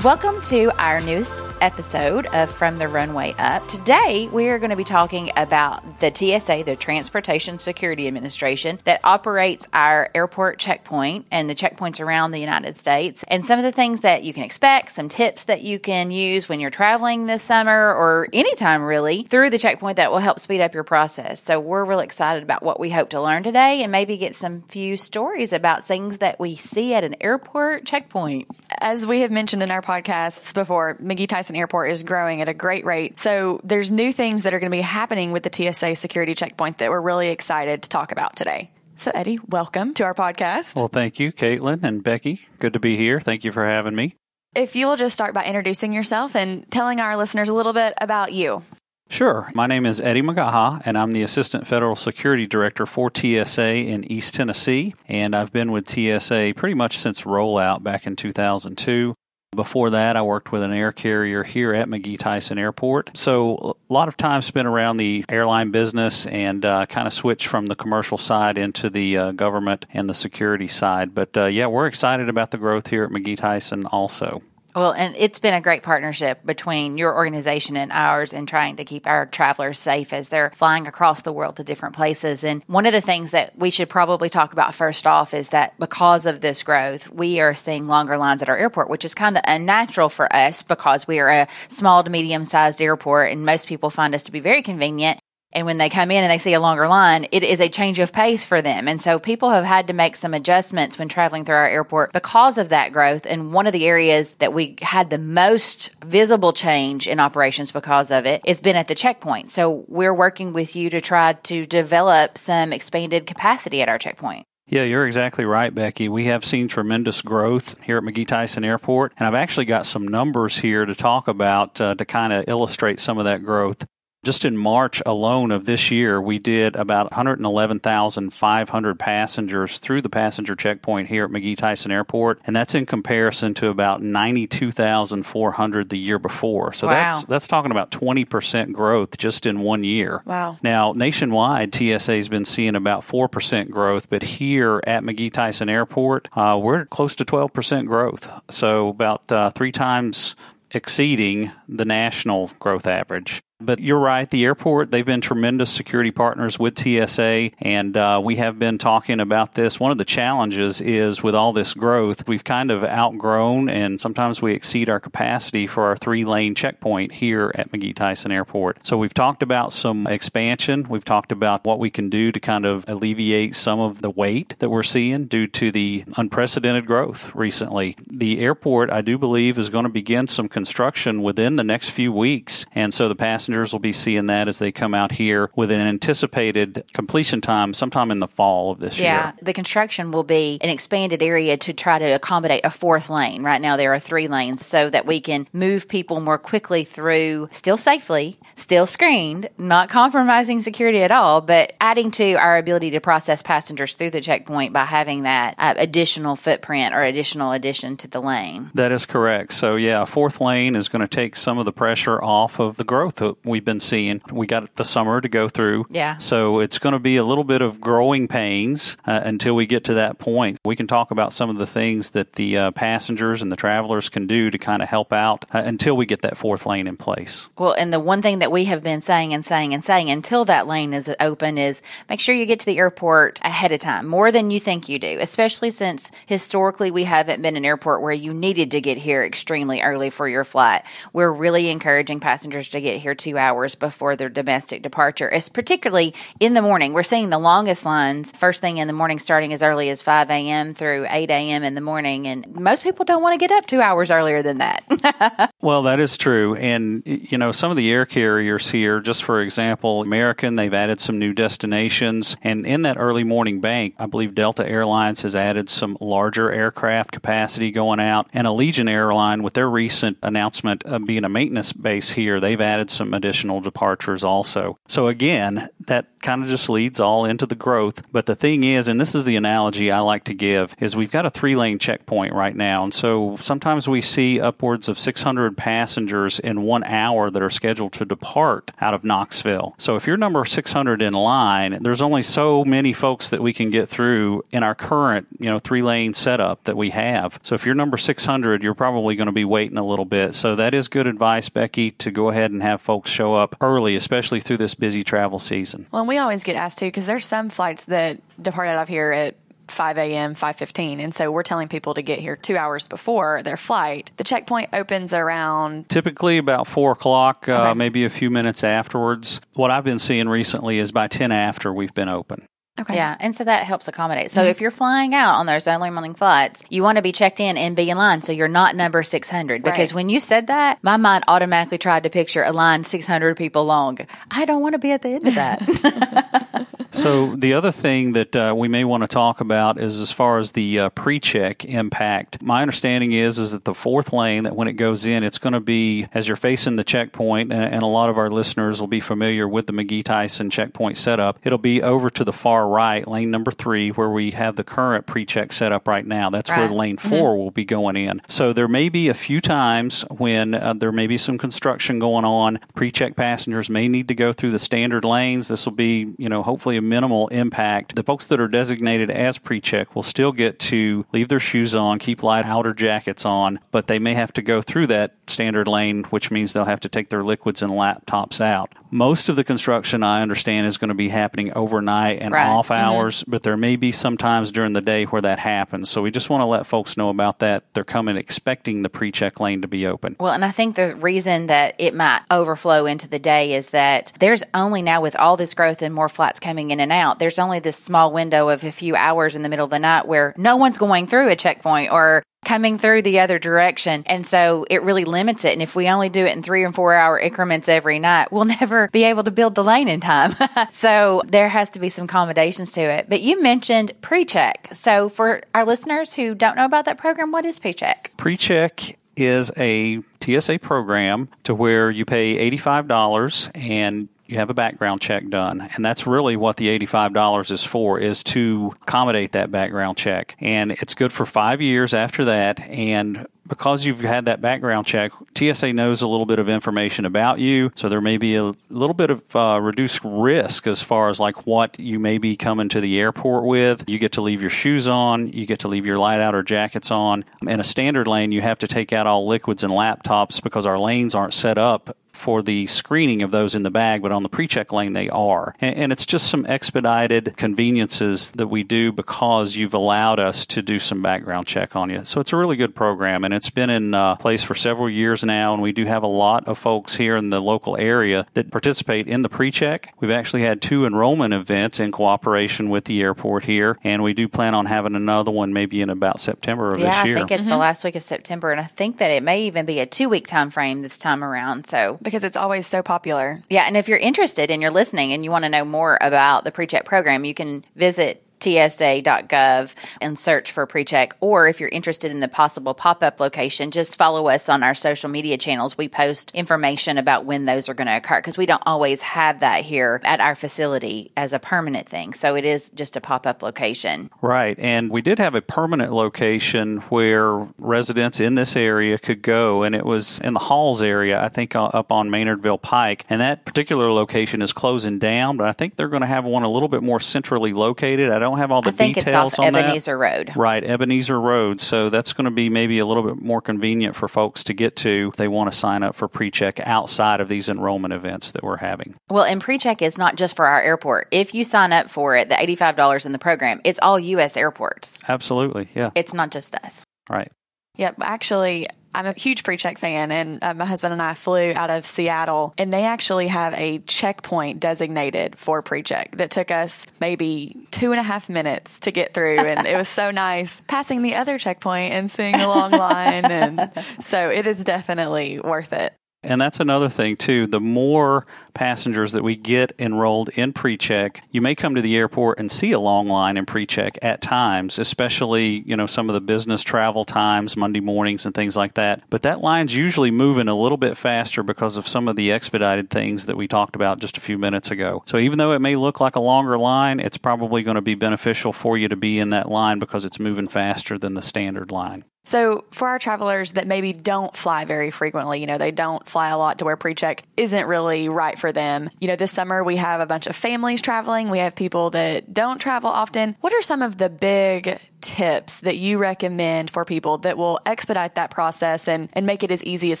Welcome 0.04 0.40
to 0.42 0.70
our 0.80 1.00
newest 1.00 1.42
episode 1.62 2.26
of 2.26 2.50
From 2.50 2.78
the 2.78 2.88
Runway 2.88 3.36
Up. 3.38 3.66
Today, 3.68 4.28
we 4.32 4.48
are 4.48 4.58
going 4.58 4.70
to 4.70 4.76
be 4.76 4.82
talking 4.82 5.30
about 5.36 6.00
the 6.00 6.12
TSA, 6.12 6.64
the 6.66 6.74
Transportation 6.74 7.60
Security 7.60 8.08
Administration, 8.08 8.80
that 8.82 8.98
operates 9.04 9.68
our 9.72 10.10
airport 10.12 10.58
checkpoint 10.58 11.24
and 11.30 11.48
the 11.48 11.54
checkpoints 11.54 12.00
around 12.00 12.32
the 12.32 12.40
United 12.40 12.80
States, 12.80 13.24
and 13.28 13.44
some 13.44 13.60
of 13.60 13.64
the 13.64 13.70
things 13.70 14.00
that 14.00 14.24
you 14.24 14.32
can 14.32 14.42
expect, 14.42 14.90
some 14.90 15.08
tips 15.08 15.44
that 15.44 15.62
you 15.62 15.78
can 15.78 16.10
use 16.10 16.48
when 16.48 16.58
you're 16.58 16.68
traveling 16.68 17.26
this 17.26 17.44
summer 17.44 17.94
or 17.94 18.26
anytime 18.32 18.82
really 18.82 19.22
through 19.22 19.50
the 19.50 19.58
checkpoint 19.58 19.98
that 19.98 20.10
will 20.10 20.18
help 20.18 20.40
speed 20.40 20.60
up 20.60 20.74
your 20.74 20.82
process. 20.82 21.40
So, 21.40 21.60
we're 21.60 21.84
really 21.84 22.04
excited 22.04 22.42
about 22.42 22.64
what 22.64 22.80
we 22.80 22.90
hope 22.90 23.10
to 23.10 23.22
learn 23.22 23.44
today 23.44 23.84
and 23.84 23.92
maybe 23.92 24.16
get 24.16 24.34
some 24.34 24.62
few 24.62 24.96
stories 24.96 25.52
about 25.52 25.84
things 25.84 26.18
that 26.18 26.40
we 26.40 26.56
see 26.56 26.92
at 26.92 27.04
an 27.04 27.14
airport 27.20 27.86
checkpoint. 27.86 28.48
As 28.80 29.06
we 29.06 29.20
have 29.20 29.30
mentioned 29.30 29.62
in 29.62 29.70
our 29.70 29.80
podcasts 29.80 30.52
before, 30.52 30.96
McGhee 30.96 31.28
Tyson 31.28 31.51
Airport 31.56 31.90
is 31.90 32.02
growing 32.02 32.40
at 32.40 32.48
a 32.48 32.54
great 32.54 32.84
rate. 32.84 33.20
So 33.20 33.60
there's 33.64 33.92
new 33.92 34.12
things 34.12 34.42
that 34.42 34.54
are 34.54 34.60
going 34.60 34.70
to 34.70 34.76
be 34.76 34.82
happening 34.82 35.32
with 35.32 35.42
the 35.42 35.72
TSA 35.72 35.96
security 35.96 36.34
checkpoint 36.34 36.78
that 36.78 36.90
we're 36.90 37.00
really 37.00 37.28
excited 37.28 37.82
to 37.82 37.88
talk 37.88 38.12
about 38.12 38.36
today. 38.36 38.70
So, 38.96 39.10
Eddie, 39.14 39.38
welcome 39.48 39.94
to 39.94 40.04
our 40.04 40.14
podcast. 40.14 40.76
Well, 40.76 40.88
thank 40.88 41.18
you, 41.18 41.32
Caitlin 41.32 41.82
and 41.82 42.04
Becky. 42.04 42.42
Good 42.58 42.74
to 42.74 42.78
be 42.78 42.96
here. 42.96 43.20
Thank 43.20 43.42
you 43.44 43.50
for 43.50 43.66
having 43.66 43.94
me. 43.94 44.16
If 44.54 44.76
you 44.76 44.86
will 44.86 44.96
just 44.96 45.14
start 45.14 45.32
by 45.34 45.44
introducing 45.44 45.92
yourself 45.92 46.36
and 46.36 46.70
telling 46.70 47.00
our 47.00 47.16
listeners 47.16 47.48
a 47.48 47.54
little 47.54 47.72
bit 47.72 47.94
about 47.98 48.32
you. 48.32 48.62
Sure. 49.08 49.50
My 49.54 49.66
name 49.66 49.84
is 49.84 50.00
Eddie 50.00 50.22
Magaha, 50.22 50.80
and 50.86 50.96
I'm 50.96 51.12
the 51.12 51.22
Assistant 51.22 51.66
Federal 51.66 51.96
Security 51.96 52.46
Director 52.46 52.86
for 52.86 53.10
TSA 53.14 53.74
in 53.74 54.10
East 54.10 54.34
Tennessee. 54.34 54.94
And 55.06 55.34
I've 55.34 55.52
been 55.52 55.70
with 55.70 55.88
TSA 55.88 56.54
pretty 56.56 56.74
much 56.74 56.98
since 56.98 57.22
rollout 57.22 57.82
back 57.82 58.06
in 58.06 58.16
2002. 58.16 59.14
Before 59.54 59.90
that, 59.90 60.16
I 60.16 60.22
worked 60.22 60.50
with 60.50 60.62
an 60.62 60.72
air 60.72 60.92
carrier 60.92 61.42
here 61.42 61.74
at 61.74 61.86
McGhee 61.86 62.18
Tyson 62.18 62.56
Airport. 62.56 63.10
So, 63.14 63.76
a 63.88 63.92
lot 63.92 64.08
of 64.08 64.16
time 64.16 64.40
spent 64.40 64.66
around 64.66 64.96
the 64.96 65.26
airline 65.28 65.72
business 65.72 66.24
and 66.24 66.64
uh, 66.64 66.86
kind 66.86 67.06
of 67.06 67.12
switched 67.12 67.48
from 67.48 67.66
the 67.66 67.74
commercial 67.74 68.16
side 68.16 68.56
into 68.56 68.88
the 68.88 69.18
uh, 69.18 69.32
government 69.32 69.84
and 69.92 70.08
the 70.08 70.14
security 70.14 70.68
side. 70.68 71.14
But 71.14 71.36
uh, 71.36 71.44
yeah, 71.44 71.66
we're 71.66 71.86
excited 71.86 72.30
about 72.30 72.50
the 72.50 72.56
growth 72.56 72.86
here 72.86 73.04
at 73.04 73.10
McGhee 73.10 73.36
Tyson 73.36 73.84
also. 73.84 74.42
Well, 74.74 74.92
and 74.92 75.14
it's 75.18 75.38
been 75.38 75.52
a 75.52 75.60
great 75.60 75.82
partnership 75.82 76.46
between 76.46 76.96
your 76.96 77.14
organization 77.14 77.76
and 77.76 77.92
ours 77.92 78.32
in 78.32 78.46
trying 78.46 78.76
to 78.76 78.84
keep 78.84 79.06
our 79.06 79.26
travelers 79.26 79.78
safe 79.78 80.14
as 80.14 80.30
they're 80.30 80.50
flying 80.54 80.86
across 80.86 81.22
the 81.22 81.32
world 81.32 81.56
to 81.56 81.64
different 81.64 81.94
places. 81.94 82.42
And 82.42 82.64
one 82.68 82.86
of 82.86 82.92
the 82.94 83.02
things 83.02 83.32
that 83.32 83.58
we 83.58 83.68
should 83.68 83.90
probably 83.90 84.30
talk 84.30 84.54
about 84.54 84.74
first 84.74 85.06
off 85.06 85.34
is 85.34 85.50
that 85.50 85.78
because 85.78 86.24
of 86.24 86.40
this 86.40 86.62
growth, 86.62 87.10
we 87.12 87.40
are 87.40 87.54
seeing 87.54 87.86
longer 87.86 88.16
lines 88.16 88.40
at 88.40 88.48
our 88.48 88.56
airport, 88.56 88.88
which 88.88 89.04
is 89.04 89.14
kind 89.14 89.36
of 89.36 89.42
unnatural 89.46 90.08
for 90.08 90.34
us 90.34 90.62
because 90.62 91.06
we 91.06 91.18
are 91.18 91.28
a 91.28 91.48
small 91.68 92.02
to 92.02 92.08
medium 92.08 92.46
sized 92.46 92.80
airport 92.80 93.30
and 93.30 93.44
most 93.44 93.68
people 93.68 93.90
find 93.90 94.14
us 94.14 94.24
to 94.24 94.32
be 94.32 94.40
very 94.40 94.62
convenient. 94.62 95.21
And 95.52 95.66
when 95.66 95.78
they 95.78 95.88
come 95.88 96.10
in 96.10 96.24
and 96.24 96.30
they 96.30 96.38
see 96.38 96.54
a 96.54 96.60
longer 96.60 96.88
line, 96.88 97.26
it 97.32 97.42
is 97.42 97.60
a 97.60 97.68
change 97.68 97.98
of 97.98 98.12
pace 98.12 98.44
for 98.44 98.62
them. 98.62 98.88
And 98.88 99.00
so 99.00 99.18
people 99.18 99.50
have 99.50 99.64
had 99.64 99.88
to 99.88 99.92
make 99.92 100.16
some 100.16 100.34
adjustments 100.34 100.98
when 100.98 101.08
traveling 101.08 101.44
through 101.44 101.56
our 101.56 101.68
airport 101.68 102.12
because 102.12 102.58
of 102.58 102.70
that 102.70 102.92
growth. 102.92 103.26
And 103.26 103.52
one 103.52 103.66
of 103.66 103.72
the 103.72 103.86
areas 103.86 104.34
that 104.34 104.52
we 104.52 104.76
had 104.82 105.10
the 105.10 105.18
most 105.18 105.94
visible 106.04 106.52
change 106.52 107.06
in 107.06 107.20
operations 107.20 107.72
because 107.72 108.10
of 108.10 108.26
it 108.26 108.46
has 108.46 108.60
been 108.60 108.76
at 108.76 108.88
the 108.88 108.94
checkpoint. 108.94 109.50
So 109.50 109.84
we're 109.88 110.14
working 110.14 110.52
with 110.52 110.76
you 110.76 110.90
to 110.90 111.00
try 111.00 111.34
to 111.34 111.64
develop 111.64 112.38
some 112.38 112.72
expanded 112.72 113.26
capacity 113.26 113.82
at 113.82 113.88
our 113.88 113.98
checkpoint. 113.98 114.46
Yeah, 114.66 114.84
you're 114.84 115.06
exactly 115.06 115.44
right, 115.44 115.74
Becky. 115.74 116.08
We 116.08 116.26
have 116.26 116.44
seen 116.44 116.66
tremendous 116.66 117.20
growth 117.20 117.78
here 117.82 117.98
at 117.98 118.04
McGhee 118.04 118.26
Tyson 118.26 118.64
Airport, 118.64 119.12
and 119.18 119.26
I've 119.26 119.34
actually 119.34 119.66
got 119.66 119.84
some 119.84 120.08
numbers 120.08 120.56
here 120.56 120.86
to 120.86 120.94
talk 120.94 121.28
about 121.28 121.78
uh, 121.78 121.94
to 121.96 122.04
kind 122.06 122.32
of 122.32 122.48
illustrate 122.48 122.98
some 122.98 123.18
of 123.18 123.24
that 123.24 123.44
growth. 123.44 123.84
Just 124.24 124.44
in 124.44 124.56
March 124.56 125.02
alone 125.04 125.50
of 125.50 125.64
this 125.64 125.90
year, 125.90 126.22
we 126.22 126.38
did 126.38 126.76
about 126.76 127.10
111,500 127.10 128.98
passengers 129.00 129.78
through 129.80 130.00
the 130.00 130.08
passenger 130.08 130.54
checkpoint 130.54 131.08
here 131.08 131.24
at 131.24 131.30
McGhee 131.30 131.56
Tyson 131.56 131.90
Airport, 131.90 132.40
and 132.44 132.54
that's 132.54 132.76
in 132.76 132.86
comparison 132.86 133.52
to 133.54 133.66
about 133.66 134.00
92,400 134.00 135.88
the 135.88 135.98
year 135.98 136.20
before. 136.20 136.72
So 136.72 136.86
wow. 136.86 136.92
that's 136.92 137.24
that's 137.24 137.48
talking 137.48 137.72
about 137.72 137.90
20% 137.90 138.72
growth 138.72 139.18
just 139.18 139.44
in 139.44 139.58
one 139.58 139.82
year. 139.82 140.22
Wow. 140.24 140.56
Now, 140.62 140.92
nationwide, 140.92 141.74
TSA 141.74 142.14
has 142.14 142.28
been 142.28 142.44
seeing 142.44 142.76
about 142.76 143.02
4% 143.02 143.70
growth, 143.70 144.08
but 144.08 144.22
here 144.22 144.80
at 144.86 145.02
McGhee 145.02 145.32
Tyson 145.32 145.68
Airport, 145.68 146.28
uh, 146.36 146.60
we're 146.62 146.84
close 146.84 147.16
to 147.16 147.24
12% 147.24 147.86
growth. 147.88 148.30
So 148.50 148.90
about 148.90 149.32
uh, 149.32 149.50
three 149.50 149.72
times 149.72 150.36
exceeding 150.70 151.50
the 151.68 151.84
national 151.84 152.52
growth 152.60 152.86
average. 152.86 153.42
But 153.64 153.80
you're 153.80 153.98
right, 153.98 154.28
the 154.28 154.44
airport, 154.44 154.90
they've 154.90 155.06
been 155.06 155.20
tremendous 155.20 155.70
security 155.70 156.10
partners 156.10 156.58
with 156.58 156.78
TSA, 156.78 157.50
and 157.60 157.96
uh, 157.96 158.20
we 158.22 158.36
have 158.36 158.58
been 158.58 158.76
talking 158.76 159.20
about 159.20 159.54
this. 159.54 159.78
One 159.78 159.92
of 159.92 159.98
the 159.98 160.04
challenges 160.04 160.80
is 160.80 161.22
with 161.22 161.34
all 161.34 161.52
this 161.52 161.72
growth, 161.74 162.26
we've 162.26 162.44
kind 162.44 162.70
of 162.70 162.84
outgrown 162.84 163.68
and 163.68 164.00
sometimes 164.00 164.42
we 164.42 164.52
exceed 164.52 164.88
our 164.88 165.00
capacity 165.00 165.66
for 165.66 165.84
our 165.84 165.96
three 165.96 166.24
lane 166.24 166.54
checkpoint 166.54 167.12
here 167.12 167.52
at 167.54 167.70
McGhee 167.70 167.94
Tyson 167.94 168.32
Airport. 168.32 168.84
So 168.86 168.98
we've 168.98 169.14
talked 169.14 169.42
about 169.42 169.72
some 169.72 170.06
expansion. 170.06 170.86
We've 170.88 171.04
talked 171.04 171.32
about 171.32 171.64
what 171.64 171.78
we 171.78 171.90
can 171.90 172.10
do 172.10 172.32
to 172.32 172.40
kind 172.40 172.66
of 172.66 172.84
alleviate 172.88 173.54
some 173.54 173.78
of 173.78 174.02
the 174.02 174.10
weight 174.10 174.56
that 174.58 174.70
we're 174.70 174.82
seeing 174.82 175.26
due 175.26 175.46
to 175.46 175.70
the 175.70 176.04
unprecedented 176.16 176.86
growth 176.86 177.34
recently. 177.34 177.96
The 178.06 178.40
airport, 178.40 178.90
I 178.90 179.00
do 179.02 179.18
believe, 179.18 179.58
is 179.58 179.68
going 179.68 179.84
to 179.84 179.90
begin 179.90 180.26
some 180.26 180.48
construction 180.48 181.22
within 181.22 181.56
the 181.56 181.64
next 181.64 181.90
few 181.90 182.12
weeks, 182.12 182.66
and 182.74 182.92
so 182.92 183.08
the 183.08 183.14
passengers 183.14 183.51
passengers 183.52 183.72
will 183.72 183.80
be 183.80 183.92
seeing 183.92 184.26
that 184.26 184.48
as 184.48 184.58
they 184.58 184.72
come 184.72 184.94
out 184.94 185.12
here 185.12 185.50
with 185.54 185.70
an 185.70 185.80
anticipated 185.80 186.84
completion 186.94 187.40
time 187.40 187.74
sometime 187.74 188.10
in 188.10 188.18
the 188.18 188.28
fall 188.28 188.72
of 188.72 188.80
this 188.80 188.98
yeah, 188.98 189.04
year. 189.04 189.12
Yeah, 189.12 189.32
the 189.42 189.52
construction 189.52 190.10
will 190.10 190.22
be 190.22 190.58
an 190.62 190.70
expanded 190.70 191.22
area 191.22 191.56
to 191.58 191.72
try 191.74 191.98
to 191.98 192.06
accommodate 192.06 192.62
a 192.64 192.70
fourth 192.70 193.10
lane. 193.10 193.42
Right 193.42 193.60
now, 193.60 193.76
there 193.76 193.92
are 193.92 193.98
three 193.98 194.26
lanes 194.26 194.64
so 194.64 194.88
that 194.88 195.04
we 195.04 195.20
can 195.20 195.46
move 195.52 195.86
people 195.86 196.20
more 196.20 196.38
quickly 196.38 196.84
through, 196.84 197.48
still 197.52 197.76
safely, 197.76 198.38
still 198.54 198.86
screened, 198.86 199.50
not 199.58 199.90
compromising 199.90 200.62
security 200.62 201.02
at 201.02 201.10
all, 201.10 201.42
but 201.42 201.74
adding 201.80 202.10
to 202.12 202.34
our 202.34 202.56
ability 202.56 202.90
to 202.90 203.00
process 203.00 203.42
passengers 203.42 203.94
through 203.94 204.10
the 204.10 204.20
checkpoint 204.20 204.72
by 204.72 204.84
having 204.84 205.24
that 205.24 205.54
uh, 205.58 205.74
additional 205.76 206.36
footprint 206.36 206.94
or 206.94 207.02
additional 207.02 207.52
addition 207.52 207.98
to 207.98 208.08
the 208.08 208.20
lane. 208.20 208.70
That 208.74 208.92
is 208.92 209.04
correct. 209.04 209.52
So, 209.52 209.76
yeah, 209.76 210.02
a 210.02 210.06
fourth 210.06 210.40
lane 210.40 210.74
is 210.74 210.88
going 210.88 211.02
to 211.02 211.08
take 211.08 211.36
some 211.36 211.58
of 211.58 211.66
the 211.66 211.72
pressure 211.72 212.22
off 212.22 212.58
of 212.58 212.76
the 212.76 212.84
growth 212.84 213.16
that 213.16 213.41
we've 213.44 213.64
been 213.64 213.80
seeing. 213.80 214.22
We 214.30 214.46
got 214.46 214.74
the 214.76 214.84
summer 214.84 215.20
to 215.20 215.28
go 215.28 215.48
through. 215.48 215.86
Yeah. 215.90 216.18
So, 216.18 216.60
it's 216.60 216.78
going 216.78 216.94
to 216.94 216.98
be 216.98 217.16
a 217.16 217.24
little 217.24 217.44
bit 217.44 217.62
of 217.62 217.80
growing 217.80 218.28
pains 218.28 218.96
uh, 219.06 219.20
until 219.24 219.54
we 219.54 219.66
get 219.66 219.84
to 219.84 219.94
that 219.94 220.18
point. 220.18 220.58
We 220.64 220.76
can 220.76 220.86
talk 220.86 221.10
about 221.10 221.32
some 221.32 221.50
of 221.50 221.58
the 221.58 221.66
things 221.66 222.10
that 222.10 222.34
the 222.34 222.56
uh, 222.56 222.70
passengers 222.72 223.42
and 223.42 223.50
the 223.50 223.56
travelers 223.56 224.08
can 224.08 224.26
do 224.26 224.50
to 224.50 224.58
kind 224.58 224.82
of 224.82 224.88
help 224.88 225.12
out 225.12 225.44
uh, 225.52 225.58
until 225.64 225.96
we 225.96 226.06
get 226.06 226.22
that 226.22 226.36
fourth 226.36 226.66
lane 226.66 226.86
in 226.86 226.96
place. 226.96 227.48
Well, 227.58 227.72
and 227.72 227.92
the 227.92 228.00
one 228.00 228.22
thing 228.22 228.40
that 228.40 228.52
we 228.52 228.64
have 228.64 228.82
been 228.82 229.02
saying 229.02 229.34
and 229.34 229.44
saying 229.44 229.74
and 229.74 229.84
saying 229.84 230.10
until 230.10 230.44
that 230.46 230.66
lane 230.66 230.94
is 230.94 231.12
open 231.20 231.58
is 231.58 231.82
make 232.08 232.20
sure 232.20 232.34
you 232.34 232.46
get 232.46 232.60
to 232.60 232.66
the 232.66 232.78
airport 232.78 233.40
ahead 233.42 233.72
of 233.72 233.80
time, 233.80 234.06
more 234.06 234.32
than 234.32 234.50
you 234.50 234.60
think 234.60 234.88
you 234.88 234.98
do, 234.98 235.18
especially 235.20 235.70
since 235.70 236.10
historically 236.26 236.90
we 236.90 237.04
haven't 237.04 237.42
been 237.42 237.56
an 237.56 237.64
airport 237.64 238.02
where 238.02 238.12
you 238.12 238.32
needed 238.32 238.70
to 238.72 238.80
get 238.80 238.98
here 238.98 239.22
extremely 239.22 239.80
early 239.80 240.10
for 240.10 240.28
your 240.28 240.44
flight. 240.44 240.82
We're 241.12 241.32
really 241.32 241.68
encouraging 241.68 242.20
passengers 242.20 242.68
to 242.68 242.80
get 242.80 243.00
here 243.00 243.14
two 243.14 243.31
two 243.32 243.38
hours 243.38 243.74
before 243.74 244.14
their 244.14 244.28
domestic 244.28 244.82
departure. 244.82 245.28
It's 245.28 245.48
particularly 245.48 246.14
in 246.38 246.52
the 246.52 246.60
morning. 246.60 246.92
We're 246.92 247.02
seeing 247.02 247.30
the 247.30 247.38
longest 247.38 247.86
lines 247.86 248.30
first 248.30 248.60
thing 248.60 248.76
in 248.76 248.86
the 248.88 248.92
morning, 248.92 249.18
starting 249.18 249.54
as 249.54 249.62
early 249.62 249.88
as 249.88 250.02
5 250.02 250.28
a.m. 250.28 250.72
through 250.72 251.06
8 251.08 251.30
a.m. 251.30 251.62
in 251.62 251.74
the 251.74 251.80
morning. 251.80 252.26
And 252.26 252.54
most 252.54 252.84
people 252.84 253.06
don't 253.06 253.22
want 253.22 253.32
to 253.32 253.38
get 253.38 253.50
up 253.50 253.64
two 253.64 253.80
hours 253.80 254.10
earlier 254.10 254.42
than 254.42 254.58
that. 254.58 255.50
well, 255.62 255.84
that 255.84 255.98
is 255.98 256.18
true. 256.18 256.54
And, 256.56 257.02
you 257.06 257.38
know, 257.38 257.52
some 257.52 257.70
of 257.70 257.78
the 257.78 257.90
air 257.90 258.04
carriers 258.04 258.70
here, 258.70 259.00
just 259.00 259.24
for 259.24 259.40
example, 259.40 260.02
American, 260.02 260.56
they've 260.56 260.74
added 260.74 261.00
some 261.00 261.18
new 261.18 261.32
destinations. 261.32 262.36
And 262.42 262.66
in 262.66 262.82
that 262.82 262.98
early 262.98 263.24
morning 263.24 263.62
bank, 263.62 263.94
I 263.98 264.04
believe 264.04 264.34
Delta 264.34 264.68
Airlines 264.68 265.22
has 265.22 265.34
added 265.34 265.70
some 265.70 265.96
larger 266.00 266.52
aircraft 266.52 267.12
capacity 267.12 267.70
going 267.70 268.00
out. 268.00 268.28
And 268.34 268.46
Allegiant 268.46 268.90
Airline, 268.90 269.42
with 269.42 269.54
their 269.54 269.70
recent 269.70 270.18
announcement 270.22 270.82
of 270.84 271.06
being 271.06 271.24
a 271.24 271.30
maintenance 271.30 271.72
base 271.72 272.10
here, 272.10 272.38
they've 272.38 272.60
added 272.60 272.90
some 272.90 273.11
additional 273.14 273.60
departures 273.60 274.24
also. 274.24 274.78
So 274.88 275.08
again, 275.08 275.68
that 275.86 276.11
kind 276.22 276.42
of 276.42 276.48
just 276.48 276.68
leads 276.68 277.00
all 277.00 277.24
into 277.24 277.46
the 277.46 277.54
growth. 277.54 278.02
But 278.12 278.26
the 278.26 278.34
thing 278.34 278.64
is, 278.64 278.88
and 278.88 279.00
this 279.00 279.14
is 279.14 279.24
the 279.24 279.36
analogy 279.36 279.90
I 279.90 280.00
like 280.00 280.24
to 280.24 280.34
give, 280.34 280.74
is 280.80 280.96
we've 280.96 281.10
got 281.10 281.26
a 281.26 281.30
three 281.30 281.56
lane 281.56 281.78
checkpoint 281.78 282.32
right 282.32 282.54
now. 282.54 282.84
And 282.84 282.94
so 282.94 283.36
sometimes 283.40 283.88
we 283.88 284.00
see 284.00 284.40
upwards 284.40 284.88
of 284.88 284.98
600 284.98 285.56
passengers 285.56 286.38
in 286.38 286.62
one 286.62 286.84
hour 286.84 287.30
that 287.30 287.42
are 287.42 287.50
scheduled 287.50 287.92
to 287.94 288.04
depart 288.04 288.70
out 288.80 288.94
of 288.94 289.04
Knoxville. 289.04 289.74
So 289.78 289.96
if 289.96 290.06
you're 290.06 290.16
number 290.16 290.44
600 290.44 291.02
in 291.02 291.12
line, 291.12 291.82
there's 291.82 292.02
only 292.02 292.22
so 292.22 292.64
many 292.64 292.92
folks 292.92 293.30
that 293.30 293.42
we 293.42 293.52
can 293.52 293.70
get 293.70 293.88
through 293.88 294.44
in 294.50 294.62
our 294.62 294.74
current, 294.74 295.26
you 295.38 295.46
know, 295.46 295.58
three 295.58 295.82
lane 295.82 296.14
setup 296.14 296.64
that 296.64 296.76
we 296.76 296.90
have. 296.90 297.38
So 297.42 297.54
if 297.54 297.66
you're 297.66 297.74
number 297.74 297.96
600, 297.96 298.62
you're 298.62 298.74
probably 298.74 299.16
going 299.16 299.26
to 299.26 299.32
be 299.32 299.44
waiting 299.44 299.78
a 299.78 299.86
little 299.86 300.04
bit. 300.04 300.34
So 300.34 300.56
that 300.56 300.74
is 300.74 300.88
good 300.88 301.06
advice, 301.06 301.48
Becky, 301.48 301.90
to 301.92 302.10
go 302.10 302.30
ahead 302.30 302.50
and 302.50 302.62
have 302.62 302.80
folks 302.80 303.10
show 303.10 303.34
up 303.34 303.56
early, 303.60 303.96
especially 303.96 304.40
through 304.40 304.58
this 304.58 304.74
busy 304.74 305.02
travel 305.02 305.38
season. 305.38 305.86
Well, 305.90 306.06
we 306.12 306.18
always 306.18 306.44
get 306.44 306.56
asked 306.56 306.78
too 306.78 306.88
because 306.88 307.06
there's 307.06 307.26
some 307.26 307.48
flights 307.48 307.86
that 307.86 308.20
depart 308.40 308.68
out 308.68 308.82
of 308.82 308.86
here 308.88 309.12
at 309.12 309.34
5 309.68 309.96
a.m., 309.96 310.34
5.15. 310.34 311.00
And 311.00 311.14
so 311.14 311.32
we're 311.32 311.42
telling 311.42 311.68
people 311.68 311.94
to 311.94 312.02
get 312.02 312.18
here 312.18 312.36
two 312.36 312.54
hours 312.54 312.86
before 312.86 313.42
their 313.42 313.56
flight. 313.56 314.12
The 314.18 314.24
checkpoint 314.24 314.68
opens 314.74 315.14
around... 315.14 315.88
Typically 315.88 316.36
about 316.36 316.66
4 316.66 316.92
o'clock, 316.92 317.48
uh, 317.48 317.52
okay. 317.52 317.70
uh, 317.70 317.74
maybe 317.74 318.04
a 318.04 318.10
few 318.10 318.28
minutes 318.28 318.62
afterwards. 318.62 319.40
What 319.54 319.70
I've 319.70 319.84
been 319.84 319.98
seeing 319.98 320.28
recently 320.28 320.78
is 320.78 320.92
by 320.92 321.08
10 321.08 321.32
after 321.32 321.72
we've 321.72 321.94
been 321.94 322.10
open. 322.10 322.46
Okay. 322.80 322.94
Yeah, 322.94 323.16
and 323.20 323.34
so 323.34 323.44
that 323.44 323.64
helps 323.64 323.86
accommodate. 323.86 324.30
So 324.30 324.40
mm-hmm. 324.40 324.50
if 324.50 324.62
you're 324.62 324.70
flying 324.70 325.14
out 325.14 325.34
on 325.34 325.44
those 325.44 325.68
early 325.68 325.90
morning 325.90 326.14
flights, 326.14 326.64
you 326.70 326.82
want 326.82 326.96
to 326.96 327.02
be 327.02 327.12
checked 327.12 327.38
in 327.38 327.58
and 327.58 327.76
be 327.76 327.90
in 327.90 327.98
line 327.98 328.22
so 328.22 328.32
you're 328.32 328.48
not 328.48 328.74
number 328.74 329.02
600 329.02 329.62
because 329.62 329.92
right. 329.92 329.96
when 329.96 330.08
you 330.08 330.20
said 330.20 330.46
that, 330.46 330.78
my 330.82 330.96
mind 330.96 331.24
automatically 331.28 331.76
tried 331.76 332.04
to 332.04 332.10
picture 332.10 332.42
a 332.42 332.50
line 332.50 332.84
600 332.84 333.36
people 333.36 333.66
long. 333.66 333.98
I 334.30 334.46
don't 334.46 334.62
want 334.62 334.72
to 334.72 334.78
be 334.78 334.92
at 334.92 335.02
the 335.02 335.10
end 335.10 335.28
of 335.28 335.34
that. 335.34 336.66
So 336.92 337.34
the 337.36 337.54
other 337.54 337.72
thing 337.72 338.12
that 338.12 338.36
uh, 338.36 338.54
we 338.56 338.68
may 338.68 338.84
want 338.84 339.02
to 339.02 339.08
talk 339.08 339.40
about 339.40 339.80
is 339.80 339.98
as 339.98 340.12
far 340.12 340.38
as 340.38 340.52
the 340.52 340.78
uh, 340.78 340.88
pre-check 340.90 341.64
impact. 341.64 342.42
My 342.42 342.60
understanding 342.60 343.12
is 343.12 343.38
is 343.38 343.52
that 343.52 343.64
the 343.64 343.74
fourth 343.74 344.12
lane 344.12 344.44
that 344.44 344.54
when 344.54 344.68
it 344.68 344.74
goes 344.74 345.06
in, 345.06 345.24
it's 345.24 345.38
going 345.38 345.54
to 345.54 345.60
be 345.60 346.06
as 346.12 346.28
you're 346.28 346.36
facing 346.36 346.76
the 346.76 346.84
checkpoint, 346.84 347.50
and, 347.52 347.74
and 347.74 347.82
a 347.82 347.86
lot 347.86 348.10
of 348.10 348.18
our 348.18 348.28
listeners 348.28 348.80
will 348.80 348.88
be 348.88 349.00
familiar 349.00 349.48
with 349.48 349.66
the 349.66 349.72
McGhee 349.72 350.04
Tyson 350.04 350.50
checkpoint 350.50 350.98
setup. 350.98 351.38
It'll 351.42 351.58
be 351.58 351.82
over 351.82 352.10
to 352.10 352.24
the 352.24 352.32
far 352.32 352.68
right, 352.68 353.08
lane 353.08 353.30
number 353.30 353.50
three, 353.50 353.90
where 353.90 354.10
we 354.10 354.32
have 354.32 354.56
the 354.56 354.64
current 354.64 355.06
pre-check 355.06 355.52
setup 355.52 355.88
right 355.88 356.06
now. 356.06 356.28
That's 356.28 356.50
right. 356.50 356.58
where 356.58 356.68
lane 356.68 356.96
mm-hmm. 356.96 357.08
4 357.08 357.18
mm-hmm. 357.18 357.38
will 357.38 357.50
be 357.50 357.64
going 357.64 357.96
in. 357.96 358.20
So 358.28 358.52
there 358.52 358.68
may 358.68 358.90
be 358.90 359.08
a 359.08 359.14
few 359.14 359.40
times 359.40 360.02
when 360.10 360.54
uh, 360.54 360.74
there 360.74 360.92
may 360.92 361.06
be 361.06 361.16
some 361.16 361.38
construction 361.38 361.98
going 361.98 362.26
on. 362.26 362.58
Pre-check 362.74 363.16
passengers 363.16 363.70
may 363.70 363.88
need 363.88 364.08
to 364.08 364.14
go 364.14 364.32
through 364.32 364.50
the 364.50 364.58
standard 364.58 365.04
lanes. 365.04 365.48
This 365.48 365.64
will 365.64 365.72
be, 365.72 366.12
you 366.18 366.28
know, 366.28 366.42
hopefully 366.42 366.76
minimal 366.82 367.28
impact. 367.28 367.96
The 367.96 368.02
folks 368.02 368.26
that 368.26 368.40
are 368.40 368.48
designated 368.48 369.10
as 369.10 369.38
pre 369.38 369.60
check 369.60 369.94
will 369.94 370.02
still 370.02 370.32
get 370.32 370.58
to 370.60 371.06
leave 371.12 371.28
their 371.28 371.40
shoes 371.40 371.74
on, 371.74 371.98
keep 371.98 372.22
light 372.22 372.44
outer 372.44 372.74
jackets 372.74 373.24
on, 373.24 373.60
but 373.70 373.86
they 373.86 373.98
may 373.98 374.14
have 374.14 374.32
to 374.34 374.42
go 374.42 374.60
through 374.60 374.88
that 374.88 375.14
standard 375.26 375.68
lane, 375.68 376.04
which 376.04 376.30
means 376.30 376.52
they'll 376.52 376.64
have 376.64 376.80
to 376.80 376.88
take 376.88 377.08
their 377.08 377.24
liquids 377.24 377.62
and 377.62 377.72
laptops 377.72 378.40
out. 378.40 378.74
Most 378.94 379.30
of 379.30 379.36
the 379.36 379.42
construction, 379.42 380.02
I 380.02 380.20
understand, 380.20 380.66
is 380.66 380.76
going 380.76 380.88
to 380.88 380.94
be 380.94 381.08
happening 381.08 381.50
overnight 381.54 382.20
and 382.20 382.34
right. 382.34 382.46
off 382.46 382.68
mm-hmm. 382.68 382.74
hours, 382.74 383.22
mm-hmm. 383.22 383.30
but 383.30 383.42
there 383.42 383.56
may 383.56 383.76
be 383.76 383.90
some 383.90 384.18
times 384.18 384.52
during 384.52 384.74
the 384.74 384.82
day 384.82 385.04
where 385.04 385.22
that 385.22 385.38
happens. 385.38 385.88
So 385.88 386.02
we 386.02 386.10
just 386.10 386.28
want 386.28 386.42
to 386.42 386.44
let 386.44 386.66
folks 386.66 386.98
know 386.98 387.08
about 387.08 387.38
that. 387.38 387.64
They're 387.72 387.84
coming 387.84 388.18
expecting 388.18 388.82
the 388.82 388.90
pre 388.90 389.10
check 389.10 389.40
lane 389.40 389.62
to 389.62 389.68
be 389.68 389.86
open. 389.86 390.16
Well, 390.20 390.34
and 390.34 390.44
I 390.44 390.50
think 390.50 390.76
the 390.76 390.94
reason 390.94 391.46
that 391.46 391.74
it 391.78 391.94
might 391.94 392.20
overflow 392.30 392.84
into 392.84 393.08
the 393.08 393.18
day 393.18 393.54
is 393.54 393.70
that 393.70 394.12
there's 394.18 394.44
only 394.52 394.82
now, 394.82 395.00
with 395.00 395.16
all 395.16 395.38
this 395.38 395.54
growth 395.54 395.80
and 395.80 395.94
more 395.94 396.10
flights 396.10 396.38
coming 396.38 396.70
in 396.70 396.78
and 396.78 396.92
out, 396.92 397.18
there's 397.18 397.38
only 397.38 397.60
this 397.60 397.78
small 397.78 398.12
window 398.12 398.50
of 398.50 398.62
a 398.62 398.72
few 398.72 398.94
hours 398.94 399.34
in 399.34 399.42
the 399.42 399.48
middle 399.48 399.64
of 399.64 399.70
the 399.70 399.78
night 399.78 400.06
where 400.06 400.34
no 400.36 400.56
one's 400.56 400.76
going 400.76 401.06
through 401.06 401.30
a 401.30 401.36
checkpoint 401.36 401.90
or 401.90 402.22
coming 402.44 402.78
through 402.78 403.02
the 403.02 403.20
other 403.20 403.38
direction. 403.38 404.02
And 404.06 404.26
so 404.26 404.66
it 404.68 404.82
really 404.82 405.04
limits 405.04 405.44
it. 405.44 405.52
And 405.52 405.62
if 405.62 405.76
we 405.76 405.88
only 405.88 406.08
do 406.08 406.24
it 406.24 406.36
in 406.36 406.42
three 406.42 406.64
and 406.64 406.74
four 406.74 406.94
hour 406.94 407.18
increments 407.18 407.68
every 407.68 407.98
night, 407.98 408.32
we'll 408.32 408.44
never 408.60 408.88
be 408.88 409.04
able 409.04 409.24
to 409.24 409.30
build 409.30 409.54
the 409.54 409.64
lane 409.64 409.88
in 409.88 410.00
time. 410.00 410.34
so 410.72 411.22
there 411.26 411.48
has 411.48 411.70
to 411.70 411.78
be 411.78 411.88
some 411.88 412.04
accommodations 412.04 412.72
to 412.72 412.80
it. 412.80 413.06
But 413.08 413.20
you 413.20 413.42
mentioned 413.42 413.92
pre 414.00 414.24
check. 414.24 414.68
So 414.72 415.08
for 415.08 415.42
our 415.54 415.64
listeners 415.64 416.12
who 416.12 416.34
don't 416.34 416.56
know 416.56 416.64
about 416.64 416.86
that 416.86 416.98
program, 416.98 417.32
what 417.32 417.44
is 417.44 417.60
pre 417.60 417.72
check? 417.72 418.12
Pre 418.16 418.36
check 418.36 418.98
is 419.16 419.52
a 419.56 420.00
TSA 420.22 420.58
program 420.60 421.28
to 421.44 421.54
where 421.54 421.90
you 421.90 422.04
pay 422.04 422.50
$85 422.50 423.50
and 423.54 424.08
you 424.32 424.38
have 424.38 424.50
a 424.50 424.54
background 424.54 425.00
check 425.00 425.28
done. 425.28 425.68
And 425.74 425.84
that's 425.84 426.06
really 426.06 426.36
what 426.36 426.56
the 426.56 426.78
$85 426.78 427.52
is 427.52 427.62
for 427.62 428.00
is 428.00 428.24
to 428.24 428.74
accommodate 428.82 429.32
that 429.32 429.50
background 429.50 429.98
check. 429.98 430.34
And 430.40 430.72
it's 430.72 430.94
good 430.94 431.12
for 431.12 431.26
five 431.26 431.60
years 431.60 431.92
after 431.92 432.24
that. 432.24 432.60
And 432.62 433.26
because 433.46 433.84
you've 433.84 434.00
had 434.00 434.24
that 434.24 434.40
background 434.40 434.86
check, 434.86 435.12
TSA 435.36 435.74
knows 435.74 436.00
a 436.00 436.08
little 436.08 436.24
bit 436.24 436.38
of 436.38 436.48
information 436.48 437.04
about 437.04 437.38
you, 437.38 437.70
so 437.74 437.90
there 437.90 438.00
may 438.00 438.16
be 438.16 438.36
a 438.36 438.52
little 438.70 438.94
bit 438.94 439.10
of 439.10 439.36
uh, 439.36 439.60
reduced 439.60 440.00
risk 440.02 440.66
as 440.66 440.80
far 440.80 441.10
as 441.10 441.20
like 441.20 441.46
what 441.46 441.78
you 441.78 441.98
may 441.98 442.16
be 442.16 442.34
coming 442.34 442.70
to 442.70 442.80
the 442.80 442.98
airport 442.98 443.44
with. 443.44 443.84
You 443.88 443.98
get 443.98 444.12
to 444.12 444.22
leave 444.22 444.40
your 444.40 444.48
shoes 444.48 444.88
on, 444.88 445.28
you 445.28 445.44
get 445.44 445.58
to 445.60 445.68
leave 445.68 445.84
your 445.84 445.98
light 445.98 446.20
outer 446.20 446.42
jackets 446.42 446.90
on. 446.90 447.26
In 447.42 447.60
a 447.60 447.64
standard 447.64 448.06
lane, 448.06 448.32
you 448.32 448.40
have 448.40 448.60
to 448.60 448.68
take 448.68 448.92
out 448.92 449.06
all 449.06 449.26
liquids 449.26 449.62
and 449.62 449.72
laptops 449.72 450.42
because 450.42 450.64
our 450.64 450.78
lanes 450.78 451.14
aren't 451.14 451.34
set 451.34 451.58
up 451.58 451.94
for 452.12 452.42
the 452.42 452.66
screening 452.66 453.22
of 453.22 453.30
those 453.30 453.54
in 453.54 453.62
the 453.62 453.70
bag, 453.70 454.02
but 454.02 454.12
on 454.12 454.22
the 454.22 454.28
pre-check 454.28 454.72
lane 454.72 454.92
they 454.92 455.08
are. 455.10 455.54
And, 455.60 455.76
and, 455.76 455.92
it's 455.92 456.06
just 456.06 456.28
some 456.28 456.46
expedited 456.46 457.36
conveniences 457.36 458.30
that 458.32 458.46
we 458.46 458.62
do 458.62 458.92
because 458.92 459.56
you've 459.56 459.74
allowed 459.74 460.18
us 460.18 460.46
to 460.46 460.62
do 460.62 460.78
some 460.78 461.02
background 461.02 461.46
check 461.46 461.76
on 461.76 461.90
you. 461.90 462.04
So 462.04 462.20
it's 462.20 462.32
a 462.32 462.36
really 462.36 462.56
good 462.56 462.74
program, 462.74 463.24
and 463.24 463.34
it's 463.34 463.50
been 463.50 463.70
in 463.70 463.94
uh, 463.94 464.16
place 464.16 464.42
for 464.42 464.54
several 464.54 464.88
years 464.88 465.24
now. 465.24 465.52
And 465.52 465.62
we 465.62 465.72
do 465.72 465.84
have 465.84 466.02
a 466.02 466.08
lot 466.08 466.48
of 466.48 466.58
folks 466.58 466.94
here 466.94 467.16
in 467.16 467.30
the 467.30 467.40
local 467.40 467.76
area 467.76 468.26
that 468.34 468.50
participate 468.50 469.08
in 469.08 469.22
the 469.22 469.28
pre-check. 469.28 469.92
We've 470.00 470.10
actually 470.10 470.42
had 470.42 470.62
two 470.62 470.86
enrollment 470.86 471.34
events 471.34 471.80
in 471.80 471.92
cooperation 471.92 472.70
with 472.70 472.84
the 472.84 473.02
airport 473.02 473.44
here, 473.44 473.78
and 473.82 474.02
we 474.02 474.14
do 474.14 474.28
plan 474.28 474.54
on 474.54 474.66
having 474.66 474.94
another 474.94 475.30
one 475.30 475.52
maybe 475.52 475.80
in 475.80 475.90
about 475.90 476.20
September 476.20 476.68
of 476.68 476.78
yeah, 476.78 477.02
this 477.02 477.06
year. 477.06 477.16
I 477.16 477.18
think 477.20 477.30
it's 477.32 477.42
mm-hmm. 477.42 477.50
the 477.50 477.56
last 477.56 477.84
week 477.84 477.96
of 477.96 478.02
September, 478.02 478.50
and 478.50 478.60
I 478.60 478.64
think 478.64 478.98
that 478.98 479.10
it 479.10 479.22
may 479.22 479.42
even 479.42 479.66
be 479.66 479.80
a 479.80 479.86
two-week 479.86 480.26
time 480.26 480.50
frame 480.50 480.80
this 480.82 480.98
time 480.98 481.22
around. 481.24 481.66
So 481.66 481.98
because 482.02 482.24
it's 482.24 482.36
always 482.36 482.66
so 482.66 482.82
popular. 482.82 483.40
Yeah, 483.48 483.64
and 483.64 483.76
if 483.76 483.88
you're 483.88 483.98
interested 483.98 484.50
and 484.50 484.60
you're 484.60 484.70
listening 484.70 485.12
and 485.12 485.24
you 485.24 485.30
want 485.30 485.44
to 485.44 485.48
know 485.48 485.64
more 485.64 485.98
about 486.00 486.44
the 486.44 486.52
PreCheck 486.52 486.84
program, 486.84 487.24
you 487.24 487.34
can 487.34 487.64
visit 487.76 488.22
tsa.gov 488.42 489.74
and 490.00 490.18
search 490.18 490.50
for 490.52 490.66
PreCheck. 490.66 491.12
Or 491.20 491.46
if 491.46 491.60
you're 491.60 491.68
interested 491.68 492.10
in 492.10 492.20
the 492.20 492.28
possible 492.28 492.74
pop 492.74 493.02
up 493.02 493.20
location, 493.20 493.70
just 493.70 493.96
follow 493.96 494.28
us 494.28 494.48
on 494.48 494.62
our 494.62 494.74
social 494.74 495.08
media 495.08 495.38
channels. 495.38 495.78
We 495.78 495.88
post 495.88 496.30
information 496.32 496.98
about 496.98 497.24
when 497.24 497.44
those 497.44 497.68
are 497.68 497.74
going 497.74 497.86
to 497.86 497.96
occur 497.96 498.18
because 498.18 498.38
we 498.38 498.46
don't 498.46 498.62
always 498.66 499.00
have 499.02 499.40
that 499.40 499.64
here 499.64 500.00
at 500.04 500.20
our 500.20 500.34
facility 500.34 501.12
as 501.16 501.32
a 501.32 501.38
permanent 501.38 501.88
thing. 501.88 502.12
So 502.12 502.34
it 502.34 502.44
is 502.44 502.70
just 502.70 502.96
a 502.96 503.00
pop 503.00 503.26
up 503.26 503.42
location. 503.42 504.10
Right. 504.20 504.58
And 504.58 504.90
we 504.90 505.02
did 505.02 505.18
have 505.18 505.34
a 505.34 505.40
permanent 505.40 505.92
location 505.92 506.78
where 506.88 507.46
residents 507.58 508.20
in 508.20 508.34
this 508.34 508.56
area 508.56 508.98
could 508.98 509.22
go, 509.22 509.62
and 509.62 509.74
it 509.74 509.84
was 509.84 510.18
in 510.20 510.34
the 510.34 510.40
Halls 510.40 510.82
area, 510.82 511.22
I 511.22 511.28
think 511.28 511.54
uh, 511.54 511.64
up 511.66 511.92
on 511.92 512.10
Maynardville 512.10 512.60
Pike. 512.60 513.04
And 513.08 513.20
that 513.20 513.44
particular 513.44 513.90
location 513.92 514.42
is 514.42 514.52
closing 514.52 514.98
down, 514.98 515.36
but 515.36 515.46
I 515.46 515.52
think 515.52 515.76
they're 515.76 515.88
going 515.88 516.02
to 516.02 516.06
have 516.06 516.24
one 516.24 516.42
a 516.42 516.48
little 516.48 516.68
bit 516.68 516.82
more 516.82 517.00
centrally 517.00 517.52
located. 517.52 518.10
I 518.10 518.18
don't 518.18 518.31
don't 518.32 518.40
have 518.40 518.50
all 518.50 518.62
the 518.62 518.70
I 518.70 518.72
think 518.72 518.94
details 518.96 519.32
it's 519.32 519.38
off 519.38 519.44
on 519.44 519.54
Ebenezer 519.54 519.92
that. 519.92 519.98
Road. 519.98 520.32
Right, 520.36 520.64
Ebenezer 520.64 521.20
Road. 521.20 521.60
So 521.60 521.90
that's 521.90 522.12
going 522.12 522.24
to 522.24 522.30
be 522.30 522.48
maybe 522.48 522.78
a 522.78 522.86
little 522.86 523.02
bit 523.02 523.22
more 523.22 523.40
convenient 523.40 523.94
for 523.94 524.08
folks 524.08 524.44
to 524.44 524.54
get 524.54 524.76
to 524.76 525.10
if 525.12 525.16
they 525.16 525.28
want 525.28 525.52
to 525.52 525.58
sign 525.58 525.82
up 525.82 525.94
for 525.94 526.08
pre-check 526.08 526.60
outside 526.60 527.20
of 527.20 527.28
these 527.28 527.48
enrollment 527.48 527.92
events 527.92 528.32
that 528.32 528.42
we're 528.42 528.56
having. 528.56 528.94
Well, 529.10 529.24
and 529.24 529.40
pre-check 529.40 529.82
is 529.82 529.98
not 529.98 530.16
just 530.16 530.36
for 530.36 530.46
our 530.46 530.62
airport. 530.62 531.08
If 531.10 531.34
you 531.34 531.44
sign 531.44 531.72
up 531.72 531.90
for 531.90 532.16
it, 532.16 532.28
the 532.28 532.36
$85 532.36 533.06
in 533.06 533.12
the 533.12 533.18
program, 533.18 533.60
it's 533.64 533.78
all 533.82 533.98
U.S. 533.98 534.36
airports. 534.36 534.98
Absolutely, 535.08 535.68
yeah. 535.74 535.90
It's 535.94 536.14
not 536.14 536.30
just 536.30 536.54
us. 536.54 536.84
Right. 537.10 537.30
Yep. 537.76 537.96
Actually, 538.00 538.66
I'm 538.94 539.06
a 539.06 539.12
huge 539.14 539.42
pre-check 539.42 539.78
fan, 539.78 540.12
and 540.12 540.42
uh, 540.42 540.52
my 540.54 540.66
husband 540.66 540.92
and 540.92 541.00
I 541.00 541.14
flew 541.14 541.52
out 541.54 541.70
of 541.70 541.86
Seattle, 541.86 542.52
and 542.58 542.72
they 542.72 542.84
actually 542.84 543.28
have 543.28 543.54
a 543.54 543.78
checkpoint 543.80 544.60
designated 544.60 545.36
for 545.36 545.62
pre-check 545.62 546.16
that 546.18 546.30
took 546.30 546.50
us 546.50 546.86
maybe 547.00 547.66
two 547.70 547.92
and 547.92 548.00
a 548.00 548.02
half 548.02 548.28
minutes 548.28 548.80
to 548.80 548.90
get 548.90 549.14
through, 549.14 549.38
and 549.38 549.66
it 549.66 549.76
was 549.76 549.88
so 549.88 550.10
nice 550.12 550.60
passing 550.66 551.02
the 551.02 551.14
other 551.14 551.38
checkpoint 551.38 551.94
and 551.94 552.10
seeing 552.10 552.34
a 552.34 552.48
long 552.48 552.70
line, 552.72 553.24
and 553.24 553.70
so 554.00 554.28
it 554.28 554.46
is 554.46 554.62
definitely 554.62 555.40
worth 555.40 555.72
it. 555.72 555.94
And 556.24 556.40
that's 556.40 556.60
another 556.60 556.88
thing, 556.88 557.16
too. 557.16 557.48
The 557.48 557.60
more 557.60 558.26
passengers 558.54 559.12
that 559.12 559.24
we 559.24 559.34
get 559.34 559.72
enrolled 559.78 560.28
in 560.30 560.52
pre 560.52 560.76
check, 560.76 561.22
you 561.30 561.40
may 561.40 561.56
come 561.56 561.74
to 561.74 561.82
the 561.82 561.96
airport 561.96 562.38
and 562.38 562.50
see 562.50 562.70
a 562.70 562.78
long 562.78 563.08
line 563.08 563.36
in 563.36 563.44
pre 563.44 563.66
check 563.66 563.98
at 564.02 564.22
times, 564.22 564.78
especially, 564.78 565.64
you 565.66 565.76
know, 565.76 565.86
some 565.86 566.08
of 566.08 566.14
the 566.14 566.20
business 566.20 566.62
travel 566.62 567.04
times, 567.04 567.56
Monday 567.56 567.80
mornings 567.80 568.24
and 568.24 568.34
things 568.34 568.56
like 568.56 568.74
that. 568.74 569.02
But 569.10 569.22
that 569.22 569.40
line's 569.40 569.74
usually 569.74 570.12
moving 570.12 570.46
a 570.46 570.54
little 570.54 570.78
bit 570.78 570.96
faster 570.96 571.42
because 571.42 571.76
of 571.76 571.88
some 571.88 572.06
of 572.06 572.14
the 572.14 572.30
expedited 572.30 572.88
things 572.88 573.26
that 573.26 573.36
we 573.36 573.48
talked 573.48 573.74
about 573.74 573.98
just 573.98 574.16
a 574.16 574.20
few 574.20 574.38
minutes 574.38 574.70
ago. 574.70 575.02
So 575.06 575.18
even 575.18 575.38
though 575.38 575.52
it 575.52 575.60
may 575.60 575.74
look 575.74 575.98
like 575.98 576.14
a 576.14 576.20
longer 576.20 576.56
line, 576.56 577.00
it's 577.00 577.18
probably 577.18 577.64
going 577.64 577.74
to 577.74 577.82
be 577.82 577.96
beneficial 577.96 578.52
for 578.52 578.78
you 578.78 578.88
to 578.88 578.96
be 578.96 579.18
in 579.18 579.30
that 579.30 579.48
line 579.48 579.80
because 579.80 580.04
it's 580.04 580.20
moving 580.20 580.46
faster 580.46 580.98
than 580.98 581.14
the 581.14 581.22
standard 581.22 581.72
line. 581.72 582.04
So, 582.24 582.64
for 582.70 582.88
our 582.88 582.98
travelers 582.98 583.54
that 583.54 583.66
maybe 583.66 583.92
don't 583.92 584.36
fly 584.36 584.64
very 584.64 584.90
frequently, 584.90 585.40
you 585.40 585.46
know, 585.46 585.58
they 585.58 585.72
don't 585.72 586.08
fly 586.08 586.28
a 586.28 586.38
lot 586.38 586.58
to 586.58 586.64
where 586.64 586.76
pre 586.76 586.94
check 586.94 587.24
isn't 587.36 587.66
really 587.66 588.08
right 588.08 588.38
for 588.38 588.52
them. 588.52 588.90
You 589.00 589.08
know, 589.08 589.16
this 589.16 589.32
summer 589.32 589.64
we 589.64 589.76
have 589.76 590.00
a 590.00 590.06
bunch 590.06 590.26
of 590.26 590.36
families 590.36 590.80
traveling, 590.80 591.30
we 591.30 591.38
have 591.38 591.56
people 591.56 591.90
that 591.90 592.32
don't 592.32 592.60
travel 592.60 592.90
often. 592.90 593.36
What 593.40 593.52
are 593.52 593.62
some 593.62 593.82
of 593.82 593.98
the 593.98 594.08
big 594.08 594.78
tips 595.00 595.60
that 595.60 595.78
you 595.78 595.98
recommend 595.98 596.70
for 596.70 596.84
people 596.84 597.18
that 597.18 597.36
will 597.36 597.58
expedite 597.66 598.14
that 598.14 598.30
process 598.30 598.86
and, 598.86 599.08
and 599.14 599.26
make 599.26 599.42
it 599.42 599.50
as 599.50 599.64
easy 599.64 599.90
as 599.90 600.00